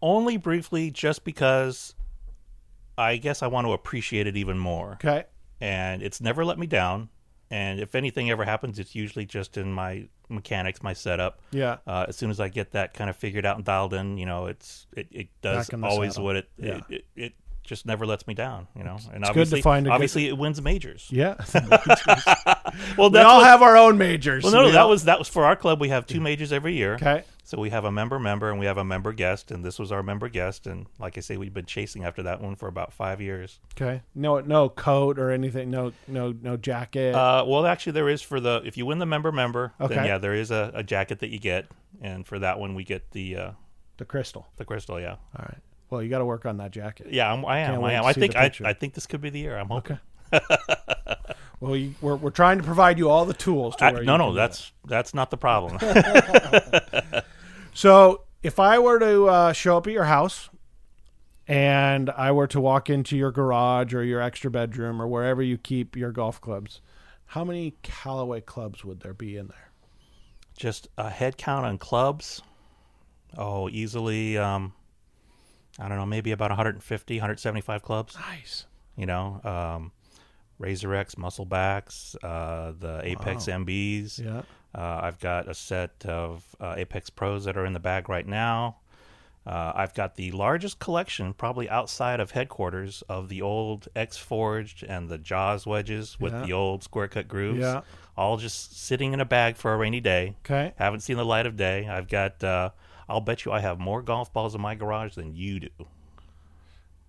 [0.00, 1.94] only briefly, just because
[2.98, 4.92] I guess I want to appreciate it even more.
[4.94, 5.24] Okay.
[5.60, 7.08] and it's never let me down.
[7.50, 11.40] And if anything ever happens, it's usually just in my mechanics, my setup.
[11.50, 11.78] Yeah.
[11.86, 14.26] Uh, as soon as I get that kind of figured out and dialed in, you
[14.26, 16.24] know, it's it, it does Back in the always saddle.
[16.26, 16.80] what it, Yeah.
[16.90, 17.32] it, it it
[17.64, 18.66] just never lets me down.
[18.76, 21.06] You know, and it's good to obviously, find a good- obviously it wins majors.
[21.10, 21.36] Yeah.
[22.96, 24.44] Well, we all what- have our own majors.
[24.44, 25.80] Well, no, no, We that was that was for our club.
[25.80, 26.94] We have two majors every year.
[26.94, 27.24] Okay.
[27.48, 29.90] So we have a member member and we have a member guest, and this was
[29.90, 30.66] our member guest.
[30.66, 33.58] And like I say, we've been chasing after that one for about five years.
[33.74, 34.02] Okay.
[34.14, 35.70] No no coat or anything.
[35.70, 37.14] No no no jacket.
[37.14, 39.94] Uh, well, actually, there is for the if you win the member member, Okay.
[39.94, 41.68] then yeah, there is a, a jacket that you get,
[42.02, 43.50] and for that one we get the uh,
[43.96, 44.46] the crystal.
[44.58, 45.00] the crystal.
[45.00, 45.58] Yeah, All right.
[45.88, 47.06] Well, you got to work on that jacket.
[47.10, 47.82] yeah, I'm, I am.
[47.82, 48.04] I am.
[48.04, 48.52] I think I.
[48.62, 49.56] I think this could be the year.
[49.56, 49.98] I'm hoping.
[51.60, 53.74] Well, you, we're we're trying to provide you all the tools.
[53.76, 55.78] To I- no, no, that's that's not the problem.
[57.74, 60.48] So if I were to uh, show up at your house
[61.46, 65.58] and I were to walk into your garage or your extra bedroom or wherever you
[65.58, 66.80] keep your golf clubs,
[67.26, 69.70] how many Callaway clubs would there be in there?
[70.56, 72.42] Just a head count on clubs.
[73.36, 74.38] Oh, easily.
[74.38, 74.72] Um,
[75.78, 78.16] I don't know, maybe about 150, 175 clubs.
[78.16, 78.66] Nice.
[78.96, 79.92] You know, um,
[80.60, 84.24] RAZR X Musclebacks, uh, the Apex MBs.
[84.24, 84.42] Yeah.
[84.74, 88.26] Uh, I've got a set of uh, Apex Pros that are in the bag right
[88.26, 88.76] now.
[89.46, 94.82] Uh, I've got the largest collection, probably outside of headquarters, of the old X Forged
[94.82, 96.42] and the Jaws wedges with Yeah.
[96.42, 97.60] the old square cut grooves.
[97.60, 97.80] Yeah.
[98.14, 100.36] All just sitting in a bag for a rainy day.
[100.44, 100.74] Okay.
[100.76, 101.88] Haven't seen the light of day.
[101.88, 102.70] I've got, uh,
[103.08, 105.68] I'll bet you I have more golf balls in my garage than you do.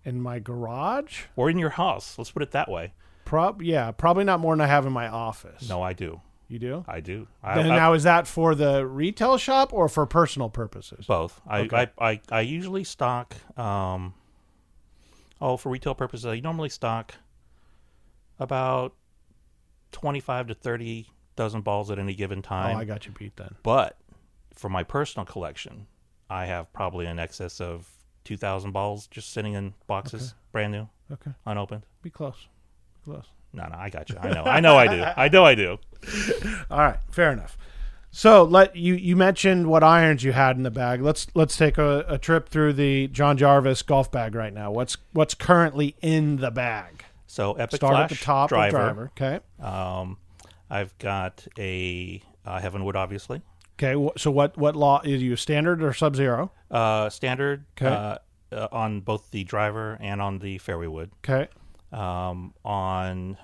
[0.06, 1.24] In my garage?
[1.36, 2.18] Or in your house.
[2.18, 2.94] Let's put it that way.
[3.30, 5.70] Prob yeah, probably not more than I have in my office.
[5.70, 6.20] No, I do.
[6.48, 6.84] You do?
[6.88, 7.28] I do.
[7.44, 11.06] I, Then I- now is that for the retail shop or for personal purposes?
[11.06, 11.40] Both.
[11.48, 11.88] I, Okay.
[12.00, 13.36] I, I, I usually stock.
[13.56, 14.16] Um,
[15.40, 17.14] oh, for retail purposes, I normally stock
[18.40, 18.96] about
[19.92, 22.76] 25 to 30 dozen balls at any given time.
[22.78, 22.80] Oh.
[22.80, 23.54] I got you beat then.
[23.62, 23.96] But
[24.56, 25.86] for my personal collection,
[26.32, 27.88] I have probably in excess of
[28.24, 31.84] 2,000 balls just sitting in boxes, brand new, Okay, unopened.
[32.02, 32.48] be close.
[33.06, 33.22] No,
[33.54, 34.18] no, I got you.
[34.22, 34.44] I know.
[34.44, 35.04] I know I do.
[35.04, 35.78] I know I do.
[36.72, 37.58] All right, fair enough.
[38.12, 41.02] So let you you mentioned what irons you had in the bag.
[41.02, 44.72] Let's let's take a, a trip through the John Jarvis golf bag right now.
[44.72, 47.04] What's what's currently in the bag?
[47.28, 48.78] So Epic Start Flash at the top driver.
[48.78, 49.12] driver.
[49.16, 49.40] Okay.
[49.64, 50.18] Um,
[50.70, 53.42] I've got a uh, Heavenwood, obviously.
[53.82, 54.12] Okay.
[54.18, 56.52] So what what law is you standard or sub zero?
[56.72, 57.88] Uh, standard Okay.
[57.94, 58.18] uh,
[58.52, 61.12] uh, on both the driver and on the fairway wood.
[61.24, 61.48] Okay.
[61.92, 63.38] Um, on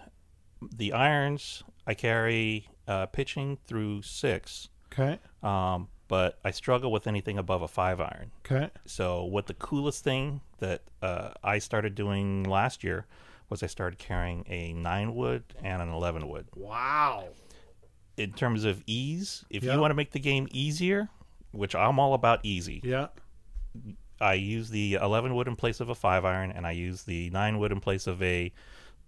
[0.76, 5.20] the irons, I carry uh, pitching through six, Okay.
[5.44, 8.32] um, but I struggle with anything above a five iron.
[8.46, 8.70] Okay.
[8.86, 13.06] So, what the coolest thing that uh, I started doing last year
[13.50, 16.48] was I started carrying a nine wood and an eleven wood.
[16.56, 17.26] Wow.
[18.18, 19.74] In terms of ease, if Yeah.
[19.74, 21.10] you want to make the game easier,
[21.52, 23.08] which I'm all about easy, Yeah.
[24.22, 27.30] I use the 11 wood in place of a 5 iron, and I use the
[27.32, 28.52] 9 wood in place of a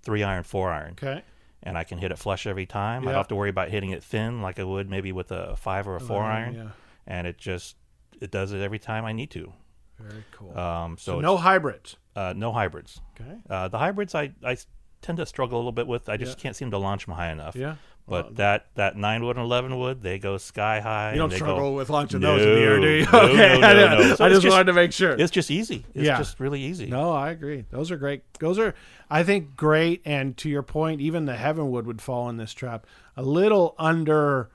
[0.04, 0.92] 3 iron, 4 iron.
[0.94, 1.24] Okay.
[1.64, 3.04] And I can hit it flush every time.
[3.04, 5.56] I don't have to worry about hitting it thin like I would maybe with a
[5.56, 6.56] 5 or a 4 iron.
[6.56, 6.68] Yeah.
[7.08, 7.76] And it just,
[8.22, 9.54] it does it every time I need to.
[10.00, 10.56] Very cool.
[10.58, 11.96] Um, so so no hybrids.
[12.16, 13.02] uh, no hybrids.
[13.20, 13.38] Okay.
[13.50, 14.58] Uh, the hybrids I, I
[15.02, 16.08] tend to struggle a little bit with.
[16.10, 16.42] I just Yeah.
[16.44, 17.56] can't seem to launch them high enough.
[17.56, 17.76] Yeah.
[18.10, 21.12] But that, that 9 wood and 11 wood, they go sky high.
[21.12, 23.06] You don't struggle go, with launching No, those in the air, do you?
[23.12, 23.60] no, okay.
[23.60, 24.16] no, I, no, no.
[24.16, 25.12] So I just, just- wanted to make sure.
[25.12, 25.84] It's just easy.
[25.94, 26.18] It's Yeah.
[26.18, 26.86] just really easy.
[26.86, 27.66] No, I agree.
[27.70, 28.22] Those are great.
[28.40, 28.74] Those are,
[29.10, 30.02] I think, great.
[30.06, 32.88] And to your point, even the Heavenwood would fall in this trap.
[33.18, 34.50] A little under,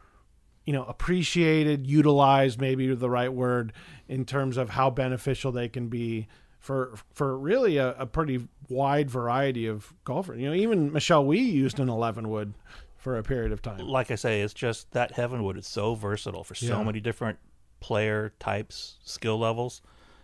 [0.65, 3.75] you know, appreciated, utilized, maybe the right word,
[4.09, 6.27] in terms of how beneficial they can be
[6.59, 10.41] for for really a, a pretty wide variety of golfers.
[10.41, 12.55] You know, even Michelle Wie used an 11 wood
[13.03, 13.79] for a period of time.
[13.87, 16.83] like I say, it's just that Heavenwood is so versatile for so Yeah.
[16.85, 17.39] many different
[17.81, 19.83] player types, skill levels.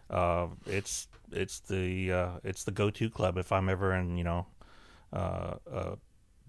[0.09, 4.25] Uh, it's it's the uh, it's the go to club if I'm ever in you
[4.25, 4.47] know
[5.13, 5.99] uh, a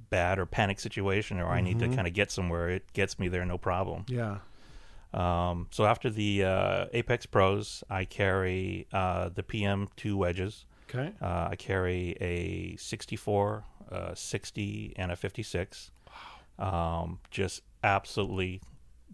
[0.09, 2.69] bad or panic situation or I need to kind of get somewhere.
[2.69, 4.05] It gets me there no problem.
[4.07, 4.37] Yeah.
[5.13, 10.65] Um, so after the uh, Apex Pros, I carry uh, the PM two wedges.
[10.89, 11.11] Okay.
[11.21, 15.91] Uh, I carry a 64, a 60, and a 56.
[16.59, 18.61] Um, just absolutely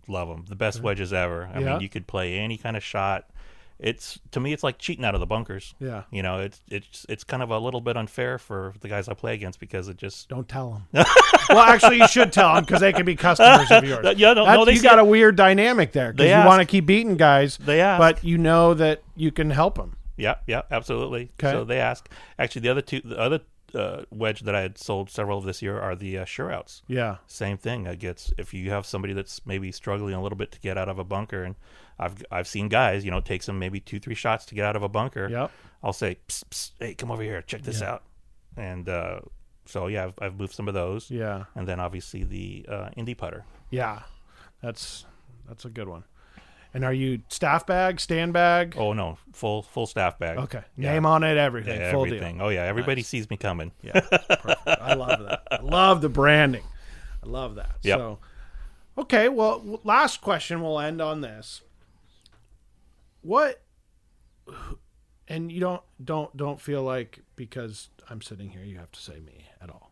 [0.08, 0.46] love them.
[0.48, 1.50] The best wedges ever.
[1.54, 1.74] I Yeah.
[1.74, 3.30] mean, you could play any kind of shot.
[3.78, 5.76] It's to me, it's like cheating out of the bunkers.
[5.80, 6.04] Yeah.
[6.10, 9.14] You know, it's it's it's kind of a little bit unfair for the guys I
[9.16, 11.06] play against because it just Don't tell them.
[11.50, 14.06] well, actually, you should tell them because they can be customers of yours.
[14.18, 15.02] Yeah, no, no, they you got it.
[15.02, 18.00] a weird dynamic there because you want to keep beating guys, they ask.
[18.00, 19.98] but you know that you can help them.
[20.16, 21.32] Yeah, yeah, absolutely.
[21.38, 21.52] 'Kay.
[21.52, 22.10] So they ask.
[22.40, 23.42] Actually, the other two, the other
[23.76, 26.82] uh, wedge that I had sold several of this year are the uh, sure outs.
[26.88, 27.86] Yeah, Same thing.
[27.86, 30.90] It gets if you have somebody that's maybe struggling a little bit to get out
[30.90, 31.56] of a bunker, and
[32.00, 34.66] I've I've seen guys, you know, it takes them maybe two three shots to get
[34.66, 35.28] out of a bunker.
[35.30, 35.52] Yep.
[35.84, 38.04] I'll say, psst, psst, hey, come over here, check this out,
[38.58, 39.20] and uh,
[39.66, 43.14] so yeah, I've, I've moved some of those, yeah, and then obviously the uh, Indy
[43.14, 43.46] putter.
[43.70, 44.02] yeah.
[44.62, 45.06] That's
[45.48, 46.06] that's a good one.
[46.76, 48.76] And are you staff bag, stand bag?
[48.78, 50.38] Oh no, full full staff bag.
[50.40, 50.92] Okay, Yeah.
[50.92, 52.42] name on it, everything, Yeah, full everything.
[52.42, 53.72] Oh yeah, everybody sees me coming.
[53.82, 54.68] Yeah, perfect.
[54.68, 55.44] I love that.
[55.52, 56.66] I love the branding.
[57.24, 57.78] I love that.
[57.84, 57.98] Yep.
[57.98, 58.20] So,
[58.98, 59.30] okay.
[59.30, 60.62] Well, last question.
[60.62, 61.62] We'll end on this.
[63.22, 63.62] What?
[65.30, 69.22] And you don't don't don't feel like because I'm sitting here, you have to say
[69.22, 69.92] me at all.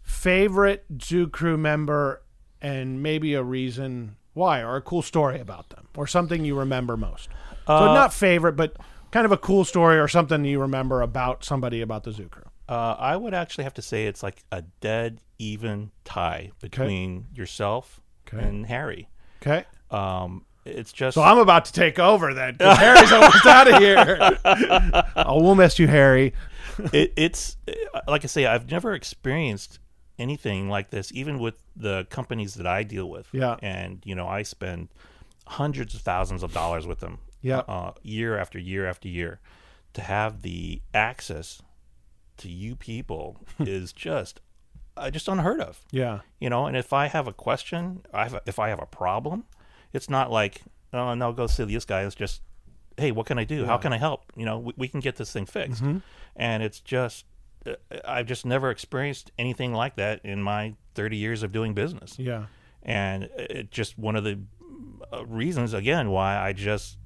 [0.00, 2.22] Favorite Zoo Crew member,
[2.62, 6.96] and maybe a reason why, or a cool story about them, or something you remember
[6.96, 7.28] most.
[7.66, 8.76] so Uh, not favorite, but
[9.10, 12.42] kind of a cool story or something you remember about somebody about the Zoo Crew.
[12.68, 18.00] Uh, I would actually have to say it's like a dead even tie between yourself
[18.28, 18.44] Okay.
[18.44, 19.08] and Harry.
[19.40, 19.64] Okay.
[19.90, 22.56] Um, it's just So I'm about to take over then.
[22.56, 24.18] 'cause Harry's almost out of here.
[25.16, 26.34] oh, we'll miss you, Harry.
[26.92, 27.56] it, it's
[28.08, 29.78] like I say, I've never experienced
[30.18, 33.28] anything like this, even with the companies that I deal with.
[33.32, 33.56] Yeah.
[33.62, 34.88] and you know, I spend
[35.46, 37.18] hundreds of thousands of dollars with them.
[37.42, 37.58] Yeah.
[37.68, 39.38] uh, year after year after year,
[39.92, 41.62] to have the access
[42.38, 44.40] to you people is just,
[44.96, 45.84] uh, just unheard of.
[45.92, 46.20] Yeah.
[46.40, 48.86] you know and if i have a question I have a, if i have a
[48.86, 49.44] problem
[49.92, 52.40] it's not like oh no go see this guy it's just
[52.96, 55.16] hey what can i do how can i help you know we, we can get
[55.16, 55.82] this thing fixed
[56.34, 57.24] and it's just
[58.04, 62.46] i've just never experienced anything like that in my 30 years of doing business Yeah.
[62.82, 64.38] and it just one of the
[65.12, 66.98] uh, reasons again why i just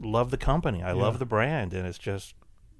[0.00, 2.34] love the company i love the brand and it's just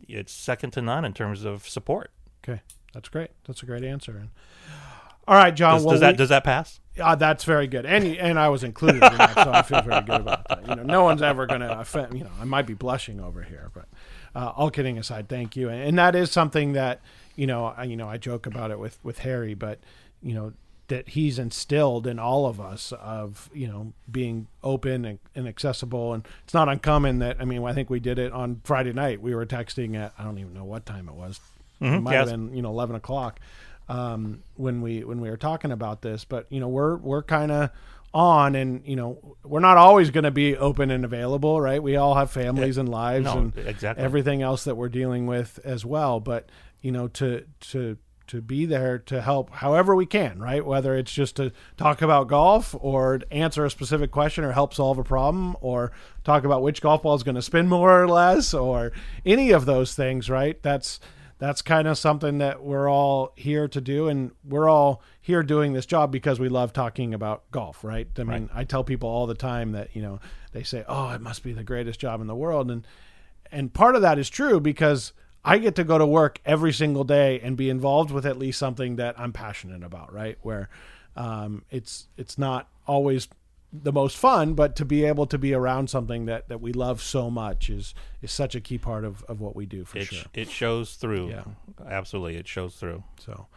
[0.09, 2.11] it's second to none in terms of support
[2.46, 2.61] Okay.
[2.92, 3.30] That's great.
[3.46, 4.18] That's a great answer.
[4.18, 4.28] And
[5.26, 5.76] All right, John.
[5.76, 6.78] Does, well, does that we- does that pass?
[7.00, 10.02] Uh, that's very good, and and I was included in that, so I feel very
[10.02, 10.68] good about that.
[10.68, 12.18] You know, no one's ever going to offend.
[12.18, 13.86] You know, I might be blushing over here, but
[14.35, 15.68] uh, all kidding aside, thank you.
[15.68, 17.01] And, and that is something that
[17.37, 19.78] you know, I, you know, I joke about it with with Harry, but
[20.22, 20.53] you know
[20.89, 26.12] that he's instilled in all of us of you know being open and, and accessible,
[26.12, 29.20] and it's not uncommon that I mean I think we did it on Friday night.
[29.20, 31.41] We were texting at I don't even know what time it was.
[31.80, 32.30] It might yes.
[32.30, 33.41] have been you know eleven o'clock
[33.89, 36.24] um, when we when we were talking about this.
[36.24, 37.70] But you know, we're we're kind of
[38.14, 41.82] on, and you know, we're not always going to be open and available, right?
[41.82, 44.02] We all have families eh, and lives no, and exactly.
[44.02, 46.20] everything else that we're dealing with as well.
[46.20, 46.48] But
[46.80, 50.64] you know, to to to be there to help however we can, right?
[50.64, 54.98] Whether it's just to talk about golf or answer a specific question or help solve
[54.98, 55.92] a problem or
[56.22, 58.92] talk about which golf ball is going to spin more or less or
[59.26, 60.62] any of those things, right?
[60.62, 61.00] That's
[61.45, 65.72] that's kind of something that we're all here to do and we're all here doing
[65.72, 68.09] this job because we love talking about golf right?
[68.18, 70.20] I mean i tell people all the time that you know
[70.53, 72.86] they say oh it must be the greatest job in the world and
[73.53, 75.12] and part of that is true because
[75.45, 78.59] i get to go to work every single day and be involved with at least
[78.59, 80.38] something that i'm passionate about right?
[80.42, 80.68] Where
[81.16, 83.28] um, it's it's not always
[83.82, 87.02] the most fun, but to be able to be around something that, that we love
[87.02, 90.04] so much is is such a key part of, of what we do for It,
[90.06, 90.22] sure.
[90.32, 91.28] it shows through.
[91.30, 91.42] Yeah.
[91.86, 93.02] Absolutely, it shows through.
[93.18, 93.48] So,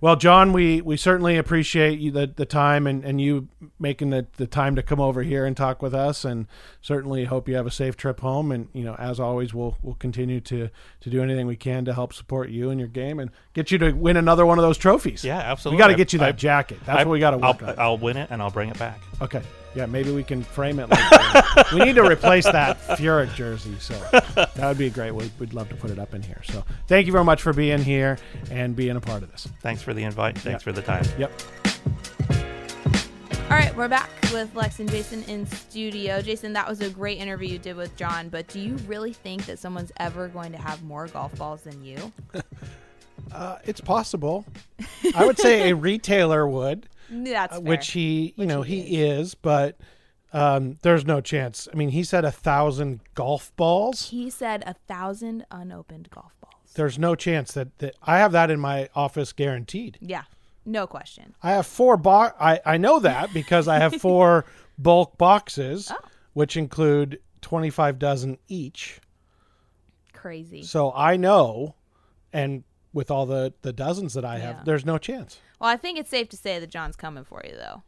[0.00, 3.48] well, John, we, we certainly appreciate you the, the time and, and you
[3.78, 6.46] making the, the time to come over here and talk with us, and
[6.80, 8.50] certainly hope you have a safe trip home.
[8.52, 10.70] And you know, as always, we'll we'll continue to
[11.00, 13.78] to do anything we can to help support you and your game and get you
[13.78, 15.22] to win another one of those trophies.
[15.24, 15.76] Yeah, absolutely.
[15.76, 16.78] We got to get you that I- jacket.
[16.86, 17.78] That's I- what we got to work I'll, on.
[17.78, 19.00] I'll win it and I'll bring it back.
[19.20, 19.42] Okay.
[19.74, 20.88] Yeah, maybe we can frame it.
[20.88, 25.10] Like we need to replace that Furyk jersey, so that would be great.
[25.12, 26.40] We'd, we'd love to put it up in here.
[26.44, 28.18] So thank you very much for being here
[28.50, 29.48] and being a part of this.
[29.62, 30.38] Thanks for the invite.
[30.38, 30.64] Thanks Yeah.
[30.64, 31.04] for the time.
[31.18, 31.32] Yep.
[33.50, 36.20] All right, we're back with Lex and Jason in studio.
[36.22, 39.44] Jason, that was a great interview you did with John, but do you really think
[39.46, 42.12] that someone's ever going to have more golf balls than you?
[43.32, 44.44] Uh, it's possible.
[45.16, 49.02] I would say a retailer would, That's uh, which he, you Which know, he he
[49.02, 49.76] is, but
[50.32, 51.68] um, there's no chance.
[51.72, 54.10] I mean, he said a thousand golf balls.
[54.10, 56.54] he said a thousand unopened golf balls.
[56.74, 59.96] There's no chance that, that I have that in my office guaranteed.
[60.00, 60.22] Yeah,
[60.64, 61.34] no question.
[61.42, 62.34] I have four box.
[62.40, 64.44] I, I know that because I have four
[64.78, 65.98] bulk boxes, Oh.
[66.32, 68.98] which include 25 dozen each.
[70.12, 70.62] Crazy.
[70.62, 71.74] So I know,
[72.32, 72.64] and
[72.94, 74.62] with all the, the dozens that I have, Yeah.
[74.64, 75.38] there's no chance.
[75.60, 77.82] Well, I think it's safe to say that John's coming for you, though.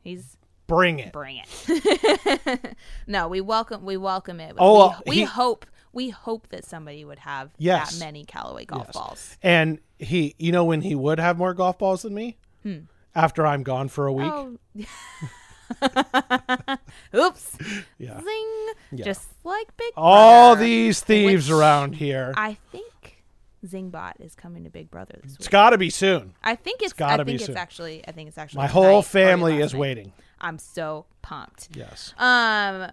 [0.00, 0.36] He's
[0.66, 1.12] Bring it.
[1.12, 2.76] bring it.
[3.06, 4.54] no, we welcome we welcome it.
[4.58, 7.98] Oh, we, we he- hope we hope that somebody would have Yes.
[7.98, 8.94] that many Callaway golf Yes.
[8.94, 9.36] balls.
[9.42, 12.36] And he, you know, when he would have more golf balls than me,
[13.14, 14.32] after I'm gone for a week.
[14.32, 14.56] Hmm.
[15.82, 16.76] Oh.
[17.14, 17.58] Oops.
[17.98, 18.20] Yeah.
[18.20, 18.66] Zing.
[18.92, 19.04] Yeah.
[19.04, 22.32] Just like Big All Brother, these thieves around here.
[22.36, 22.90] I think
[23.64, 25.50] Zingbot is coming to Big Brother this it's week.
[25.50, 26.34] got to be soon.
[26.42, 27.56] I think it's, it's gotta I be think it's soon.
[27.56, 29.80] actually I think it's actually My whole family is night.
[29.80, 30.12] waiting.
[30.40, 31.68] I'm so pumped.
[31.74, 32.12] Yes.
[32.18, 32.90] Um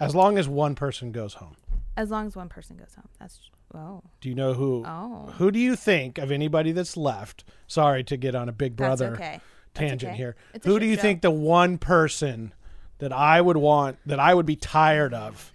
[0.00, 1.56] As long as one person goes home.
[1.96, 3.08] as long as one person goes home.
[3.18, 3.40] That's
[3.74, 4.02] oh.
[4.20, 4.84] Do you know who?
[4.86, 5.32] Oh.
[5.38, 7.44] Who do you think of anybody that's left?
[7.66, 9.40] Sorry to get on a Big Brother okay.
[9.74, 10.16] Tangent okay.
[10.18, 10.36] here.
[10.54, 11.02] It's Who do you show.
[11.02, 12.52] think the one person
[12.98, 15.52] that I would want that I would be tired of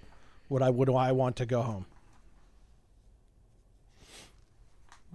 [0.49, 1.85] would I would I want to go home?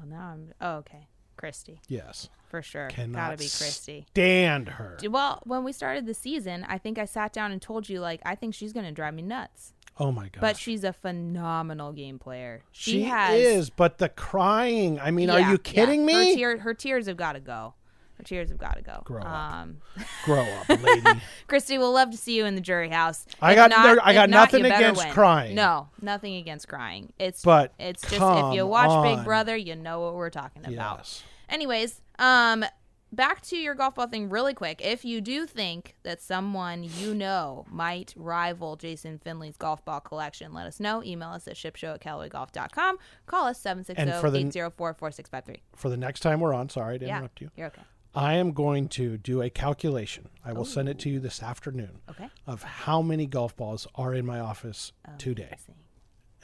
[0.02, 0.52] Well, now I'm.
[0.60, 1.08] Oh, okay.
[1.36, 2.28] Christy, Yes.
[2.48, 2.88] for sure.
[2.88, 4.06] Cannot Gotta be Christy.
[4.10, 4.98] stand her.
[5.08, 8.20] Well, when we started the season, I think I sat down and told you, like,
[8.24, 9.72] I think she's gonna drive me nuts.
[9.98, 10.40] Oh my god.
[10.40, 12.62] But she's a phenomenal game player.
[12.72, 13.34] She, she has.
[13.40, 15.00] is, but the crying.
[15.00, 15.56] I mean, are Yeah, you yeah.
[15.72, 16.36] kidding Her, me?
[16.36, 17.74] tear, her tears have got to go.
[18.22, 19.02] Her tears have got to go.
[19.04, 19.52] Grow up.
[19.52, 19.78] Um,
[20.24, 21.02] Grow up, lady.
[21.48, 23.26] Christy, we'll love to see you in the jury house.
[23.40, 25.12] I If got not- there- I got not, nothing against win.
[25.12, 25.54] crying.
[25.56, 27.12] No, nothing against crying.
[27.18, 29.16] It's But it's just if you watch on.
[29.16, 30.98] Big Brother, you know what we're talking about.
[30.98, 31.24] yes.
[31.48, 32.64] Anyways, um,
[33.10, 34.80] back to your golf ball thing really quick.
[34.82, 40.54] If you do think that someone you know might rival Jason Finley's golf ball collection,
[40.54, 41.02] let us know.
[41.04, 42.98] Email us at shipshow at CallawayGolf.com.
[43.26, 45.56] Call us And for the- 760-804-4653.
[45.76, 47.50] For the next time we're on, sorry to Yeah, interrupt you.
[47.56, 47.82] you're okay.
[48.14, 50.28] I am going to do a calculation.
[50.44, 52.28] I will send it to you this afternoon Okay.
[52.46, 55.74] of how many golf balls are in my office today, Amazing.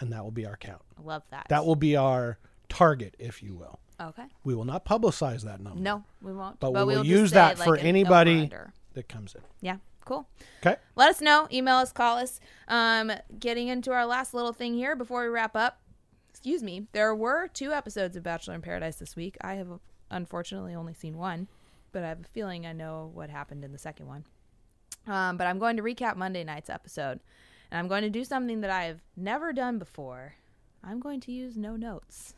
[0.00, 0.80] and that will be our count.
[0.98, 1.46] I love that.
[1.50, 2.38] That will be our
[2.70, 3.78] target, if you will.
[4.00, 4.24] Okay.
[4.44, 6.58] We will not publicize that number, No, we won't.
[6.60, 8.48] but, But, we will use that like, for an anybody
[8.94, 9.42] that comes in.
[9.60, 10.26] Yeah, cool.
[10.64, 10.76] Okay.
[10.96, 11.48] Let us know.
[11.52, 12.40] Email us, call us.
[12.68, 15.80] Um, getting into our last little thing here before we wrap up.
[16.30, 16.86] Excuse me.
[16.92, 19.36] There were two episodes of Bachelor in Paradise this week.
[19.42, 19.68] I have
[20.10, 21.48] unfortunately only seen one.
[21.92, 24.24] But I have a feeling I know what happened in the second one.
[25.06, 27.20] Um, but I'm going to recap Monday night's episode,
[27.70, 30.34] and I'm going to do something that I've never done before.
[30.84, 32.34] I'm going to use no notes.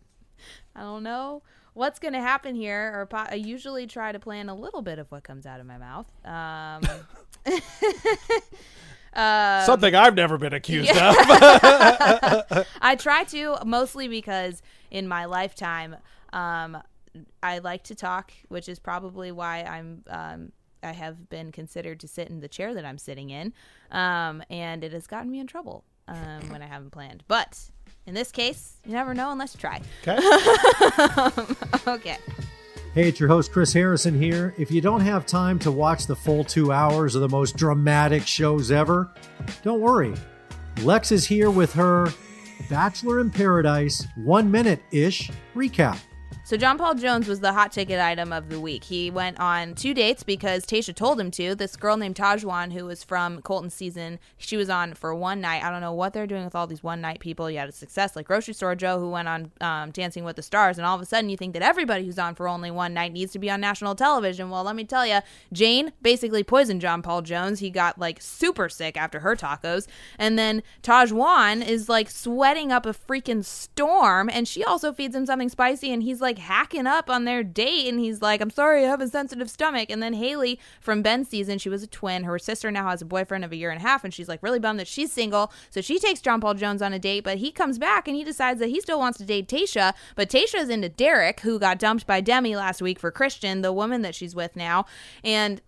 [0.76, 1.42] I don't know
[1.74, 4.98] what's going to happen here, or po- I usually try to plan a little bit
[4.98, 6.06] of what comes out of my mouth.
[6.24, 6.82] Um,
[9.14, 10.96] um, Something I've never been accused of.
[12.80, 15.96] I try to mostly because in my lifetime,
[16.32, 16.80] um,
[17.42, 20.04] I like to talk, which is probably why I'm.
[20.08, 20.52] Um,
[20.82, 23.52] I have been considered to sit in the chair that I'm sitting in,
[23.90, 27.22] um, and it has gotten me in trouble um, when I haven't planned.
[27.28, 27.70] But
[28.06, 29.82] in this case, you never know unless you try.
[30.02, 31.54] Okay.
[31.86, 32.16] okay.
[32.94, 34.54] Hey, it's your host, Chris Harrison here.
[34.58, 38.26] If you don't have time to watch the full two hours of the most dramatic
[38.26, 39.12] shows ever,
[39.62, 40.14] don't worry.
[40.82, 42.08] Lex is here with her
[42.68, 45.98] Bachelor in Paradise one minute ish recap.
[46.50, 48.82] So John Paul Jones was the hot ticket item of the week.
[48.82, 51.54] He went on two dates because Tasha told him to.
[51.54, 55.62] This girl named Tahzjuan, who was from Colton season, she was on for one night.
[55.62, 57.48] I don't know what they're doing with all these one night people.
[57.48, 60.42] You had a success like Grocery Store Joe, who went on um, Dancing with the
[60.42, 62.94] Stars, and all of a sudden you think that everybody who's on for only one
[62.94, 64.50] night needs to be on national television.
[64.50, 65.20] Well, let me tell you,
[65.52, 67.60] Jane basically poisoned John Paul Jones.
[67.60, 69.86] He got like super sick after her tacos,
[70.18, 75.26] and then Tahzjuan is like sweating up a freaking storm, and she also feeds him
[75.26, 78.84] something spicy, and he's like hacking up on their date and he's like i'm sorry
[78.84, 79.90] i have a sensitive stomach.
[79.90, 82.24] And then haley from ben's season she was a twin.
[82.24, 84.42] Her sister now has a boyfriend of a year and a half and she's like
[84.42, 85.52] really bummed that she's single.
[85.70, 88.24] So she takes john paul jones on a date but he comes back and he
[88.24, 89.94] decides that he still wants to date tasha.
[90.16, 94.02] But tasha's into derek who got dumped by demi last week for Kristian the woman
[94.02, 94.86] that she's with now.
[95.22, 95.60] And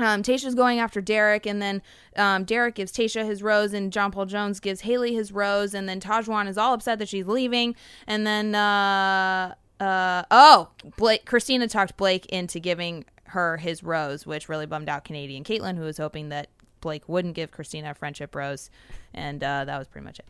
[0.00, 1.82] um, Tasha's going after Derek, and then
[2.16, 5.88] um, Derek gives Tasha his rose, and John Paul Jones gives Haley his rose, and
[5.88, 7.74] then Tahzjuan is all upset that she's leaving,
[8.06, 14.48] and then uh, uh, oh, Blake, Christina talked Blake into giving her his rose, which
[14.48, 16.48] really bummed out Canadian Caitlin, who was hoping that
[16.80, 18.70] Blake wouldn't give Christina a friendship rose,
[19.14, 20.26] and uh, that was pretty much it.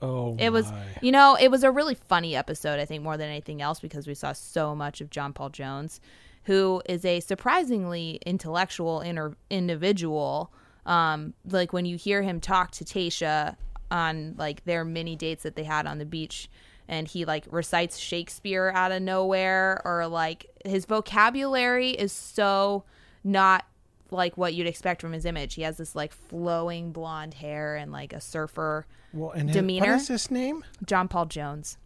[0.00, 0.82] Oh, It was, my.
[1.00, 4.06] you know, it was a really funny episode, I think, more than anything else, because
[4.06, 6.00] we saw so much of John Paul Jones,
[6.44, 10.52] who is a surprisingly intellectual inter- individual.
[10.86, 13.54] Um, like when you hear him talk to Tasha
[13.92, 16.50] on like their mini dates that they had on the beach,
[16.88, 22.84] and he like recites Shakespeare out of nowhere, or like his vocabulary is so
[23.24, 23.64] not
[24.10, 25.54] like what you'd expect from his image.
[25.54, 29.92] He has this like flowing blonde hair and like a surfer well, and his- demeanor.
[29.92, 30.64] What is his name?
[30.84, 31.78] John Paul Jones.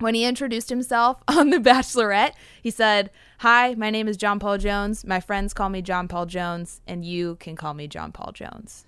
[0.00, 4.58] When he introduced himself on The Bachelorette, he said, Hi, my name is John Paul
[4.58, 5.04] Jones.
[5.04, 8.86] My friends call me John Paul Jones, and you can call me John Paul Jones.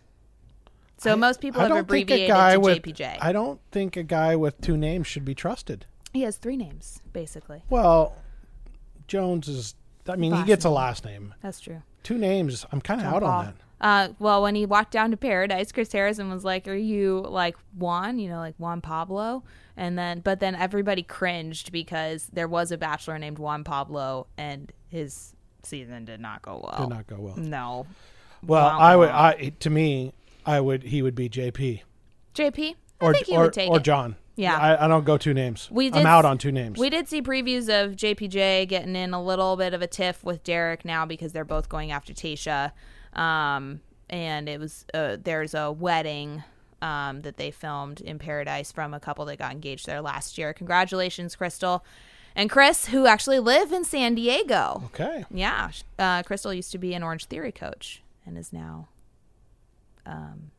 [0.99, 3.19] So most people I have abbreviated to with JPJ.
[3.21, 5.87] I don't think a guy with two names should be trusted.
[6.13, 7.63] he has three names, basically.
[7.69, 8.17] Well,
[9.07, 9.75] Jones is.
[10.09, 11.35] I mean, he Last gets a last name.
[11.43, 11.83] That's true.
[12.03, 12.65] Two names.
[12.71, 13.31] I'm kind of out Paul.
[13.31, 13.55] on that.
[13.79, 17.57] Uh, well, when he walked down to Paradise, Chris Harrison was like, "Are you like
[17.77, 18.19] Juan?
[18.19, 19.43] You know, like Juan Pablo?"
[19.77, 24.73] And then, but then everybody cringed because there was a bachelor named Juan Pablo, and
[24.89, 26.87] his season did not go well.
[26.87, 27.37] Did not go well.
[27.37, 27.87] No.
[28.43, 29.11] Well, I would.
[29.11, 30.13] I to me,
[30.47, 30.85] I would.
[30.85, 31.83] He would be JP
[32.35, 33.83] JP, or I think he or, would take or it.
[33.83, 34.17] John.
[34.37, 34.57] Yeah.
[34.57, 35.69] I, I don't go two names.
[35.71, 36.79] We I'm out on two names.
[36.79, 40.45] We did see previews of JPJ getting in a little bit of a tiff with
[40.45, 42.73] Derek now because they're both going after Tasha.
[43.15, 43.81] Um,
[44.11, 46.45] and it was uh, there's a wedding
[46.83, 50.53] um, that they filmed in Paradise from a couple that got engaged there last year.
[50.53, 51.81] Congratulations, Krystal
[52.35, 54.83] and Chris, who actually live in San Diego.
[54.87, 55.25] okay.
[55.31, 58.89] Yeah, uh, Krystal used to be an Orange Theory coach and is now
[60.07, 60.51] um,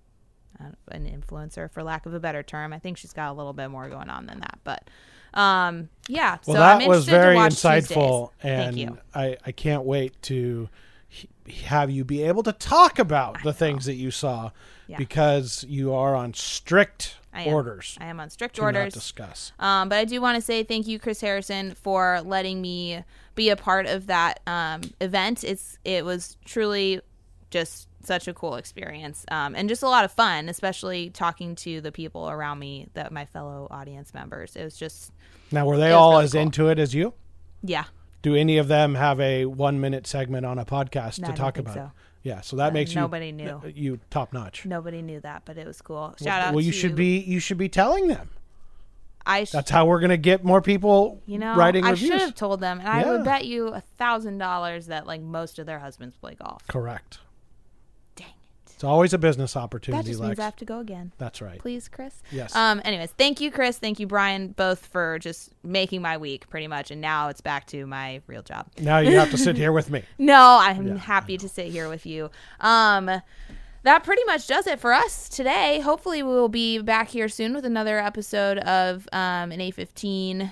[0.89, 2.73] an influencer, for lack of a better term.
[2.73, 4.89] I think she's got a little bit more going on than that, but
[5.33, 6.37] um, yeah.
[6.45, 8.87] Well, so I'm that was interested to very insightful, Tuesdays.
[8.87, 10.69] and I I can't wait to
[11.65, 14.51] have you be able to talk about the things that you saw
[14.87, 14.97] Yeah.
[14.97, 17.97] because you are on strict I orders.
[18.01, 18.93] I am on strict to not orders.
[18.93, 19.51] discuss.
[19.59, 23.03] Um, but I do want to say thank you, Chris Harrison, for letting me
[23.35, 25.43] be a part of that um, event.
[25.43, 26.99] It's it was truly
[27.51, 31.81] just such a cool experience um, and just a lot of fun, especially talking to
[31.81, 34.55] the people around me, that my fellow audience members.
[34.55, 35.11] It was just
[35.51, 36.41] Now, were they all really as cool.
[36.41, 37.13] into it as you?
[37.61, 37.83] yeah.
[38.23, 41.57] Do any of them have a one minute segment on a podcast No, to talk
[41.59, 41.73] about?
[41.75, 41.91] so.
[42.23, 43.61] Yeah, so that Uh, makes you nobody knew.
[43.73, 44.65] you top notch.
[44.65, 45.95] Nobody knew that, but it was cool.
[45.97, 46.53] Well, Shout out.
[46.53, 48.31] well, you should be you should be telling them.
[49.25, 52.09] I sh- That's how we're gonna get more people you know writing I reviews.
[52.11, 55.59] should have told them, and I would bet you a thousand dollars that like most
[55.59, 56.67] of their husbands play golf.
[56.67, 57.19] Correct.
[58.77, 60.03] It's always a business opportunity.
[60.03, 60.27] That just Lex.
[60.29, 61.11] means I have to go again.
[61.17, 61.57] That's right.
[61.57, 62.21] Please, Chris.
[62.31, 62.55] Yes.
[62.55, 62.79] Um.
[62.85, 63.79] Anyways, thank you, Chris.
[63.79, 66.91] Thank you, Brian, both for just making my week pretty much.
[66.91, 68.67] And now it's back to my real job.
[68.79, 70.03] Now you have to sit here with me.
[70.19, 72.29] No, I'm happy to sit here with you.
[72.59, 73.09] Um,
[73.81, 75.79] that pretty much does it for us today.
[75.79, 80.51] Hopefully, we will be back here soon with another episode of um, an A15,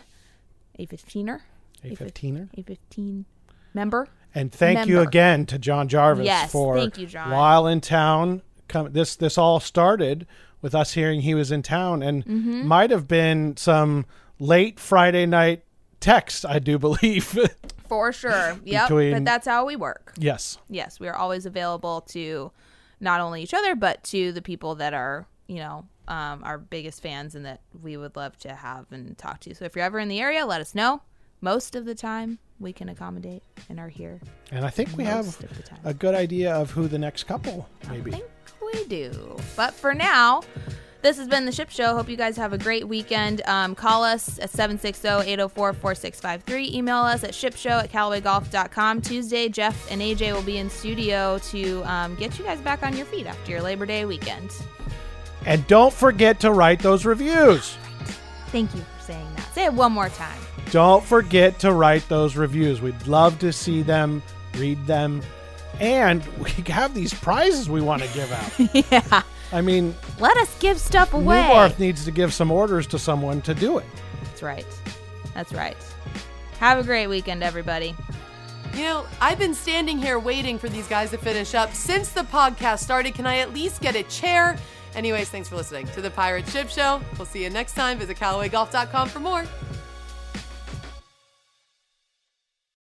[0.80, 1.42] A15er,
[1.84, 2.50] A 15er.
[2.58, 3.26] A15
[3.76, 4.08] member.
[4.36, 7.32] And thank you again to John Jarvis Yes, for thank you, John.
[7.32, 8.42] while in town.
[8.68, 10.28] Come, this this all started
[10.62, 12.68] with us hearing he was in town, and Mm-hmm.
[12.68, 14.06] might have been some
[14.40, 15.64] late Friday night
[16.00, 17.38] text, I do believe.
[17.88, 18.58] For sure.
[18.64, 18.88] Yep.
[18.90, 20.14] Between- But that's how we work.
[20.18, 22.52] yes, Yes, we are always available to
[23.00, 27.02] not only each other, but to the people that are, you know, um, our biggest
[27.02, 29.54] fans and that we would love to have and talk to.
[29.56, 31.02] So if you're ever in the area, let us know.
[31.42, 34.20] Most of the time, we can accommodate and are here.
[34.52, 35.80] and I think we have of the time.
[35.84, 38.24] a good idea of who the next couple may I think
[38.74, 39.38] we do.
[39.56, 40.42] But for now,
[41.02, 41.96] this has been the Ship Show.
[41.96, 43.42] Hope you guys have a great weekend.
[43.46, 46.74] Um, call us at 760-804-4653.
[46.74, 49.02] Email us at shipshow at callawaygolf.com.
[49.02, 52.96] Tuesday, Jeff and AJ will be in studio to um, get you guys back on
[52.98, 54.50] your feet after your Labor Day weekend.
[55.46, 57.78] And don't forget to write those reviews.
[58.48, 59.54] Thank you for saying that.
[59.54, 60.40] Say it one more time.
[60.72, 62.82] Don't forget to write those reviews.
[62.82, 64.22] We'd love to see them,
[64.56, 65.22] read them,
[65.80, 68.92] and we have these prizes we want to give out.
[68.92, 69.22] yeah.
[69.52, 71.42] I mean, Let us give stuff away.
[71.42, 73.86] Neubarth needs to give some orders to someone to do it.
[74.24, 74.66] That's right.
[75.34, 75.78] That's right.
[76.60, 77.96] Have a great weekend, everybody.
[78.74, 82.24] You know, I've been standing here waiting for these guys to finish up since the
[82.24, 83.14] podcast started.
[83.14, 84.58] Can I at least get a chair?
[84.96, 87.02] Anyways, thanks for listening to the Pirate Ship Show.
[87.18, 87.98] We'll see you next time.
[88.00, 89.46] Visit CallawayGolf.com for more.